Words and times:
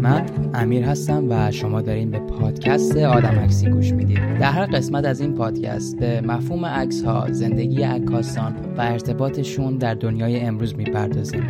من 0.00 0.26
امیر 0.54 0.84
هستم 0.84 1.26
و 1.28 1.50
شما 1.50 1.82
دارین 1.82 2.10
به 2.10 2.18
پادکست 2.18 2.96
آدم 2.96 3.38
عکسی 3.38 3.70
گوش 3.70 3.92
می‌دید. 3.92 4.18
در 4.18 4.52
هر 4.52 4.66
قسمت 4.66 5.04
از 5.04 5.20
این 5.20 5.34
پادکست 5.34 5.98
به 5.98 6.20
مفهوم 6.20 6.66
عکس 6.66 7.04
ها 7.04 7.32
زندگی 7.32 7.82
عکاسان 7.82 8.56
و 8.76 8.80
ارتباطشون 8.80 9.76
در 9.76 9.94
دنیای 9.94 10.40
امروز 10.40 10.74
می‌پردازیم. 10.74 11.44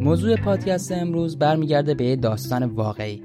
موضوع 0.00 0.36
پادکست 0.36 0.92
امروز 0.92 1.38
برمیگرده 1.38 1.94
به 1.94 2.04
یه 2.04 2.16
داستان 2.16 2.62
واقعی. 2.62 3.22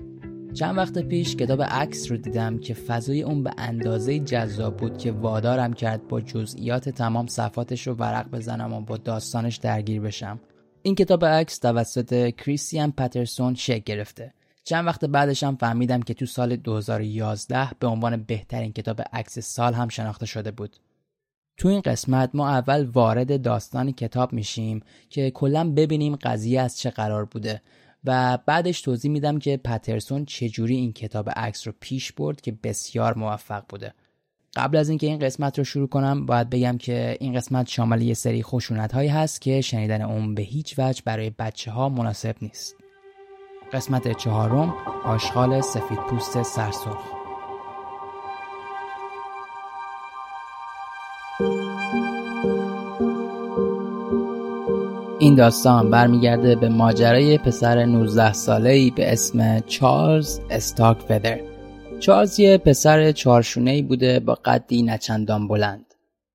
چند 0.53 0.77
وقت 0.77 0.99
پیش 0.99 1.35
کتاب 1.35 1.61
عکس 1.61 2.11
رو 2.11 2.17
دیدم 2.17 2.57
که 2.57 2.73
فضای 2.73 3.21
اون 3.21 3.43
به 3.43 3.51
اندازه 3.57 4.19
جذاب 4.19 4.77
بود 4.77 4.97
که 4.97 5.11
وادارم 5.11 5.73
کرد 5.73 6.07
با 6.07 6.21
جزئیات 6.21 6.89
تمام 6.89 7.27
صفاتش 7.27 7.87
رو 7.87 7.93
ورق 7.93 8.31
بزنم 8.31 8.73
و 8.73 8.81
با 8.81 8.97
داستانش 8.97 9.55
درگیر 9.55 10.01
بشم. 10.01 10.39
این 10.81 10.95
کتاب 10.95 11.25
عکس 11.25 11.59
توسط 11.59 12.29
کریستیان 12.35 12.91
پترسون 12.91 13.55
شکل 13.55 13.83
گرفته. 13.85 14.33
چند 14.67 14.85
وقت 14.87 15.05
بعدش 15.05 15.43
هم 15.43 15.55
فهمیدم 15.55 16.01
که 16.01 16.13
تو 16.13 16.25
سال 16.25 16.55
2011 16.55 17.69
به 17.79 17.87
عنوان 17.87 18.23
بهترین 18.23 18.73
کتاب 18.73 19.01
عکس 19.13 19.39
سال 19.39 19.73
هم 19.73 19.87
شناخته 19.87 20.25
شده 20.25 20.51
بود. 20.51 20.75
تو 21.57 21.67
این 21.67 21.81
قسمت 21.81 22.29
ما 22.33 22.49
اول 22.49 22.85
وارد 22.85 23.41
داستان 23.41 23.91
کتاب 23.91 24.33
میشیم 24.33 24.83
که 25.09 25.31
کلا 25.31 25.71
ببینیم 25.71 26.15
قضیه 26.15 26.61
از 26.61 26.79
چه 26.79 26.89
قرار 26.89 27.25
بوده 27.25 27.61
و 28.03 28.37
بعدش 28.45 28.81
توضیح 28.81 29.11
میدم 29.11 29.39
که 29.39 29.57
پترسون 29.57 30.25
چجوری 30.25 30.75
این 30.75 30.93
کتاب 30.93 31.29
عکس 31.29 31.67
رو 31.67 31.73
پیش 31.79 32.11
برد 32.11 32.41
که 32.41 32.51
بسیار 32.63 33.17
موفق 33.17 33.63
بوده. 33.69 33.93
قبل 34.55 34.77
از 34.77 34.89
اینکه 34.89 35.07
این 35.07 35.19
قسمت 35.19 35.57
رو 35.57 35.63
شروع 35.63 35.87
کنم 35.87 36.25
باید 36.25 36.49
بگم 36.49 36.77
که 36.77 37.17
این 37.19 37.33
قسمت 37.33 37.67
شامل 37.67 38.01
یه 38.01 38.13
سری 38.13 38.43
خشونت 38.43 38.93
هایی 38.93 39.09
هست 39.09 39.41
که 39.41 39.61
شنیدن 39.61 40.01
اون 40.01 40.35
به 40.35 40.41
هیچ 40.41 40.79
وجه 40.79 41.01
برای 41.05 41.29
بچه 41.29 41.71
ها 41.71 41.89
مناسب 41.89 42.35
نیست. 42.41 42.84
قسمت 43.73 44.17
چهارم 44.17 44.73
آشغال 45.05 45.61
سفید 45.61 45.97
پوست 46.09 46.43
سرسرخ. 46.43 46.97
این 55.19 55.35
داستان 55.35 55.91
برمیگرده 55.91 56.55
به 56.55 56.69
ماجرای 56.69 57.37
پسر 57.37 57.85
19 57.85 58.33
ساله‌ای 58.33 58.91
به 58.91 59.13
اسم 59.13 59.59
چارلز 59.59 60.39
استاک 60.49 60.99
فدر 60.99 61.39
چارلز 61.99 62.39
یه 62.39 62.57
پسر 62.57 63.11
چارشونه‌ای 63.11 63.81
بوده 63.81 64.19
با 64.19 64.37
قدی 64.45 64.83
نچندان 64.83 65.47
بلند. 65.47 65.84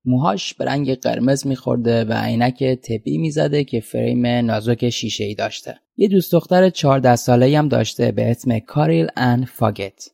موهاش 0.05 0.53
به 0.53 0.65
رنگ 0.65 0.95
قرمز 0.95 1.47
میخورده 1.47 2.05
و 2.05 2.13
عینک 2.13 2.63
طبی 2.63 3.17
می‌زده 3.17 3.63
که 3.63 3.79
فریم 3.79 4.25
نازک 4.25 4.89
شیشه 4.89 5.23
ای 5.23 5.35
داشته. 5.35 5.79
یه 5.97 6.07
دوست 6.07 6.31
دختر 6.31 6.69
14 6.69 7.15
ساله 7.15 7.57
هم 7.57 7.67
داشته 7.67 8.11
به 8.11 8.31
اسم 8.31 8.59
کاریل 8.59 9.07
ان 9.15 9.45
فاگت. 9.45 10.09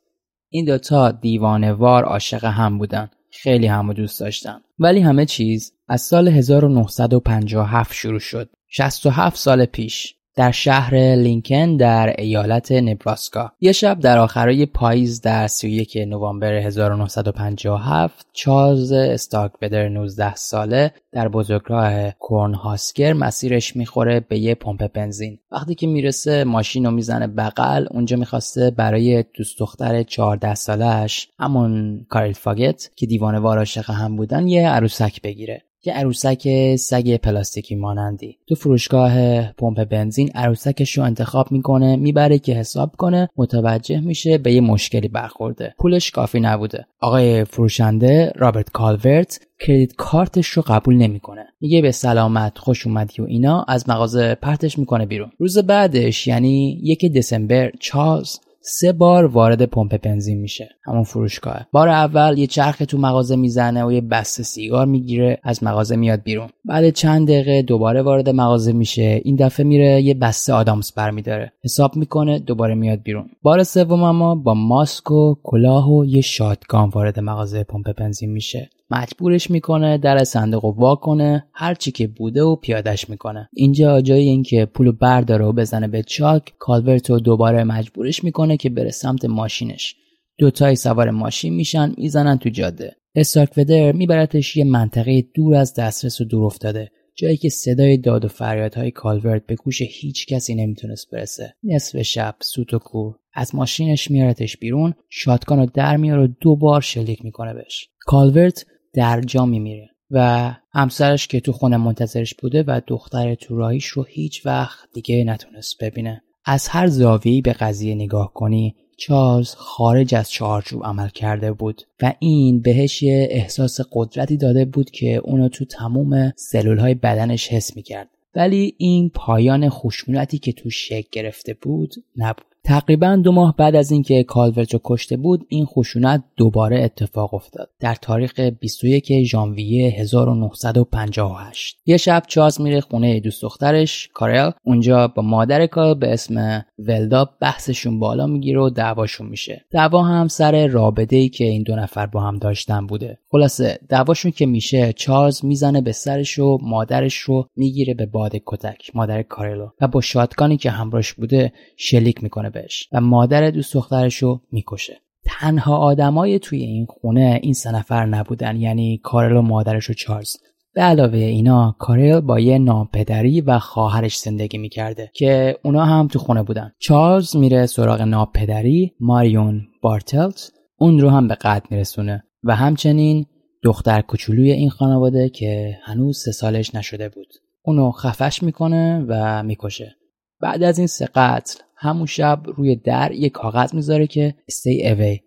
این 0.50 0.66
دوتا 0.66 1.12
دیوانوار 1.12 2.04
عاشق 2.04 2.46
هم 2.46 2.78
بودن. 2.78 3.10
خیلی 3.32 3.68
همو 3.68 3.94
دوست 3.94 4.20
داشتن. 4.20 4.62
ولی 4.80 5.00
همه 5.00 5.26
چیز 5.26 5.74
از 5.88 6.02
سال 6.02 6.28
1957 6.28 7.94
شروع 7.94 8.20
شد. 8.20 8.50
67 8.68 9.38
سال 9.38 9.66
پیش. 9.66 10.17
در 10.38 10.52
شهر 10.52 11.16
لینکن 11.16 11.76
در 11.76 12.16
ایالت 12.18 12.72
نبراسکا. 12.72 13.52
یه 13.62 13.72
شب 13.72 14.00
در 14.00 14.18
آخرای 14.18 14.66
پاییز 14.66 15.22
در 15.22 15.48
31 15.48 15.98
نوامبر 15.98 16.54
1957 16.54 18.28
چارلز 18.34 18.92
استاک 18.92 19.52
بدر 19.62 19.90
19 19.90 20.36
ساله 20.36 20.92
در 21.12 21.28
بزرگراه 21.28 22.12
کورن 22.12 22.54
هاسکر 22.54 23.14
مسیرش 23.14 23.76
می‌خوره 23.76 24.20
به 24.20 24.40
یه 24.40 24.56
پمپ 24.56 24.92
بنزین. 24.94 25.40
وقتی 25.52 25.76
که 25.76 25.88
می‌رسه 25.88 26.44
ماشین 26.44 26.86
رو 26.86 26.92
می‌زنه 26.92 27.28
بغل 27.28 27.88
اونجا 27.92 28.18
می‌خواسته 28.18 28.72
برای 28.72 29.24
دوست 29.34 29.60
دختر 29.60 30.04
14 30.04 30.56
سالش 30.56 31.30
همون 31.40 32.06
کاریل 32.10 32.34
فاگت 32.34 32.90
که 32.96 33.06
دیوانه 33.06 33.40
وار 33.40 33.58
عاشق 33.58 33.90
هم 33.90 34.16
بودن 34.16 34.48
یه 34.48 34.70
عروسک 34.70 35.22
بگیره. 35.22 35.67
یه 35.86 35.94
عروسک 35.94 36.76
سگ 36.76 37.16
پلاستیکی 37.16 37.76
مانندی. 37.76 38.38
تو 38.48 38.56
فروشگاه 38.56 39.42
پمپ 39.52 39.84
بنزین 39.84 40.32
عروسکش 40.36 40.98
رو 40.98 41.04
انتخاب 41.04 41.52
می‌کنه 41.52 41.96
می‌بره 41.96 42.40
که 42.40 42.54
حساب 42.54 42.96
کنه 42.98 43.30
متوجه 43.38 44.00
میشه 44.00 44.38
به 44.38 44.54
یه 44.54 44.62
مشکلی 44.62 45.08
برخورده. 45.08 45.74
پولش 45.80 46.12
کافی 46.12 46.40
نبوده. 46.40 46.86
آقای 47.00 47.44
فروشنده 47.44 48.34
رابرت 48.36 48.70
کالورت 48.70 49.40
credit 49.60 49.94
card 49.96 50.30
ش 50.30 50.48
رو 50.48 50.64
قبول 50.68 50.96
نمی‌کنه. 50.96 51.46
میگه 51.62 51.82
به 51.82 51.92
سلامت 51.92 52.58
خوش 52.58 52.88
اومدی 52.88 53.22
و 53.22 53.26
اینا 53.26 53.66
از 53.68 53.90
مغازه 53.90 54.36
پرتش 54.36 54.80
می‌کنه 54.80 55.06
بیرون. 55.06 55.32
روز 55.40 55.58
بعدش 55.58 56.28
یعنی 56.28 56.82
یک 56.84 57.14
دسامبر 57.16 57.72
چارلز 57.80 58.38
سه 58.70 58.92
بار 58.92 59.26
وارد 59.26 59.66
پمپ 59.66 60.02
بنزین 60.02 60.38
میشه 60.38 60.70
همون 60.86 61.04
فروشگاه 61.04 61.68
بار 61.72 61.90
اول 61.90 62.38
یه 62.38 62.48
چرخ 62.48 62.78
تو 62.88 62.98
مغازه 62.98 63.36
می‌زنه 63.36 63.86
و 63.86 63.92
یه 63.92 64.02
بسته 64.02 64.44
سیگار 64.44 64.86
می‌گیره 64.86 65.40
از 65.44 65.64
مغازه 65.64 65.96
میاد 65.96 66.24
بیرون. 66.24 66.50
بعد 66.66 66.90
چند 66.90 67.28
دقیقه 67.28 67.62
دوباره 67.62 68.02
وارد 68.02 68.30
مغازه 68.30 68.74
میشه. 68.74 69.22
این 69.24 69.36
دفعه 69.36 69.66
میره 69.66 70.02
یه 70.02 70.14
بسته 70.14 70.54
آدامس 70.54 70.92
برمیداره. 70.92 71.52
حساب 71.64 71.96
می‌کنه 71.96 72.40
دوباره 72.40 72.76
میاد 72.76 73.02
بیرون. 73.04 73.30
بار 73.42 73.64
سوم 73.64 74.04
اما 74.04 74.36
با 74.36 74.54
ماسک 74.54 75.12
و 75.12 75.36
کلاه 75.44 75.92
و 75.92 76.06
یه 76.06 76.22
شاتگان 76.22 76.90
وارد 76.90 77.20
مغازه 77.20 77.64
پمپ 77.64 77.96
بنزین 77.96 78.32
میشه. 78.32 78.70
مجبورش 78.92 79.52
می‌کنه 79.52 79.98
در 79.98 80.24
صندوق 80.24 80.66
و 80.66 80.72
وا 80.72 80.96
کنه 80.96 81.46
هر 81.54 81.74
چی 81.74 81.92
که 81.92 82.08
بوده 82.08 82.44
و 82.44 82.56
پیادش 82.56 83.10
می‌کنه. 83.10 83.50
اینجا 83.54 84.02
جای 84.02 84.22
اینکه 84.22 84.66
پولو 84.66 84.92
برداره 84.92 85.46
و 85.46 85.54
بزنه 85.54 85.88
به 85.88 86.04
چاک 86.04 86.54
کالورت 86.60 87.10
رو 87.10 87.20
دوباره 87.20 87.64
مجبورش 87.64 88.24
می‌کنه 88.24 88.58
که 88.58 88.70
بره 88.70 88.92
سمت 88.92 89.26
ماشینش. 89.26 89.96
دوتایی 90.38 90.76
سوار 90.76 91.10
ماشین 91.10 91.54
میشن 91.54 91.94
می‌زنن 91.98 92.38
تو 92.38 92.50
جاده. 92.50 92.96
استارک 93.16 93.58
ودر 93.58 93.92
میبرتش 93.92 94.58
یه 94.58 94.64
منطقه 94.64 95.24
دور 95.36 95.56
از 95.56 95.74
دسترس 95.74 96.22
و 96.22 96.26
دور 96.26 96.46
افتاده. 96.46 96.92
جایی 97.16 97.38
که 97.38 97.50
صدای 97.50 97.98
داد 97.98 98.26
و 98.26 98.28
فریادهای 98.28 98.92
کالورت 98.92 99.46
به 99.46 99.56
گوش 99.56 99.82
هیچ 99.82 100.28
کسی 100.28 100.56
نمی‌تونست 100.56 101.12
برسه. 101.12 101.54
نصف 101.64 102.02
شب 102.02 102.36
سوت 102.42 102.74
و 102.74 102.80
کور. 102.80 103.16
از 103.34 103.56
ماشینش 103.56 104.12
میارتش 104.12 104.58
بیرون 104.58 104.94
شاتگان 105.10 105.60
رو 105.60 105.66
در 105.66 105.98
میاره 105.98 106.24
و 106.24 106.28
دو 106.42 106.56
بار 106.56 106.82
شلیک 106.82 107.26
می‌کنه 107.26 107.54
بهش. 107.54 107.90
کالورت 108.00 108.66
در 108.98 109.22
جا 109.22 109.46
میمیره 109.46 109.90
و 110.12 110.52
همسرش 110.74 111.28
که 111.28 111.40
تو 111.40 111.52
خونه 111.52 111.78
منتظرش 111.78 112.36
بوده 112.36 112.64
و 112.68 112.82
دختر 112.88 113.36
تو 113.36 113.58
راهیش 113.58 113.86
رو 113.86 114.04
هیچ 114.04 114.46
وقت 114.46 114.90
دیگه 114.94 115.24
نتونست 115.24 115.84
ببینه. 115.84 116.24
از 116.46 116.68
هر 116.68 116.88
زاویه‌ای 116.88 117.42
به 117.42 117.54
قضیه 117.54 117.96
نگاه 117.96 118.34
کنی 118.34 118.76
چارلز 118.98 119.56
خارج 119.56 120.16
از 120.16 120.32
چارچوب 120.32 120.86
عمل 120.86 121.10
کرده 121.10 121.52
بود 121.52 121.82
و 122.02 122.14
این 122.20 122.62
بهش 122.62 123.04
یه 123.04 123.28
احساس 123.32 123.80
قدرتی 123.92 124.38
داده 124.38 124.66
بود 124.66 124.92
که 124.92 125.16
اونو 125.16 125.50
تو 125.50 125.66
تموم 125.66 126.34
سلول 126.36 126.78
های 126.78 126.94
بدنش 126.94 127.48
حس 127.48 127.76
می‌کرد. 127.76 128.10
ولی 128.36 128.76
این 128.78 129.10
پایان 129.10 129.70
خشونتی 129.70 130.38
که 130.38 130.52
تو 130.52 130.70
شکل 130.70 131.08
گرفته 131.12 131.54
بود 131.54 131.94
نبود. 132.16 132.46
تقریبا 132.68 133.16
دو 133.16 133.32
ماه 133.32 133.56
بعد 133.58 133.76
از 133.76 133.92
اینکه 133.92 134.24
کالورت 134.24 134.74
رو 134.74 134.80
کشته 134.84 135.18
بود 135.18 135.46
این 135.50 135.66
خشونت 135.66 136.24
دوباره 136.38 136.84
اتفاق 136.84 137.34
افتاد. 137.34 137.70
در 137.80 137.96
تاریخ 137.96 138.40
21 138.40 139.24
ژانویه 139.24 139.90
1958 139.90 141.78
یه 141.86 141.98
شب 141.98 142.24
چارلز 142.28 142.62
میره 142.62 142.82
خونه 142.82 143.20
دوست 143.20 143.42
دخترش 143.42 144.10
کارل. 144.14 144.52
اونجا 144.64 145.08
با 145.08 145.24
مادر 145.24 145.66
کارل 145.66 145.94
به 145.94 146.14
اسم 146.14 146.66
ولدا 146.80 147.30
بحثشون 147.42 148.00
بالا 148.00 148.28
می‌گیره 148.28 148.60
و 148.60 148.70
دعواشون 148.70 149.28
میشه. 149.28 149.66
دعوا 149.72 150.04
هم 150.04 150.28
سر 150.28 150.68
رابطه 150.68 151.16
ای 151.16 151.30
که 151.30 151.44
این 151.44 151.64
دو 151.64 151.76
نفر 151.76 152.06
با 152.06 152.22
هم 152.22 152.38
داشتن 152.38 152.88
بوده. 152.88 153.20
خلاصه 153.30 153.80
دعواشون 153.90 154.32
که 154.32 154.46
میشه 154.46 154.94
چارلز 154.94 155.46
می‌زنه 155.46 155.82
به 155.82 155.92
سرش 155.92 156.40
و 156.40 156.58
مادرش 156.62 157.16
رو 157.16 157.48
می‌گیره 157.56 157.94
به 157.94 158.06
باد 158.06 158.36
کتک 158.46 158.92
مادر 158.96 159.22
کارلو 159.22 159.70
و 159.82 159.88
با 159.88 160.02
شاتگانی 160.02 160.58
که 160.58 160.70
همراهش 160.70 161.14
بوده 161.14 161.54
شلیک 161.78 162.24
می‌کنه 162.24 162.50
بهش 162.62 162.88
و 162.92 163.02
مادر 163.02 163.52
دوست 163.52 163.74
دخترش 163.74 164.16
رو 164.18 164.42
می‌کشه. 164.52 164.98
تنها 165.26 165.78
آدمای 165.78 166.40
توی 166.40 166.62
این 166.62 166.86
خونه 166.86 167.40
این 167.44 167.54
سه 167.54 167.72
نفر 167.72 168.06
نبودن 168.06 168.56
یعنی 168.56 169.00
کارل 169.04 169.36
و 169.36 169.42
مادرش 169.42 169.90
و 169.90 169.94
چارلز. 169.94 170.36
به 170.74 170.82
علاوه 170.82 171.18
اینا 171.18 171.76
کارل 171.80 172.20
با 172.20 172.40
یه 172.40 172.58
ناپدری 172.58 173.42
و 173.42 173.60
خواهرش 173.60 174.18
زندگی 174.18 174.58
می‌کرده 174.58 175.12
که 175.14 175.58
اونا 175.64 175.86
هم 175.86 176.08
تو 176.08 176.20
خونه 176.20 176.44
بودن. 176.44 176.72
چارلز 176.80 177.36
میره 177.36 177.66
سراغ 177.66 178.02
ناپدری 178.02 178.94
ماریون 179.00 179.62
بارتلت 179.82 180.52
اون 180.78 181.00
رو 181.00 181.10
هم 181.10 181.28
به 181.28 181.36
قتل 181.36 181.68
میرسونه 181.72 182.24
و 182.44 182.56
همچنین 182.56 183.26
دختر 183.64 184.02
کوچولوی 184.02 184.52
این 184.52 184.70
خانواده 184.70 185.30
که 185.30 185.78
هنوز 185.84 186.18
سه 186.18 186.32
سالش 186.32 186.76
نشده 186.76 187.10
بود. 187.10 187.28
اونو 187.64 187.92
خفش 187.92 188.44
می‌کنه 188.44 189.06
و 189.08 189.44
می‌کشه. 189.44 189.96
بعد 190.42 190.64
از 190.64 190.78
این 190.78 190.88
سه 190.88 191.06
قتل 191.16 191.60
همون 191.78 192.06
شب 192.06 192.44
روی 192.46 192.76
در 192.76 193.12
یه 193.12 193.30
کاغذ 193.30 193.74
می‌ذاره 193.74 194.08
که 194.08 194.36
stay 194.52 194.86
away. 194.86 195.20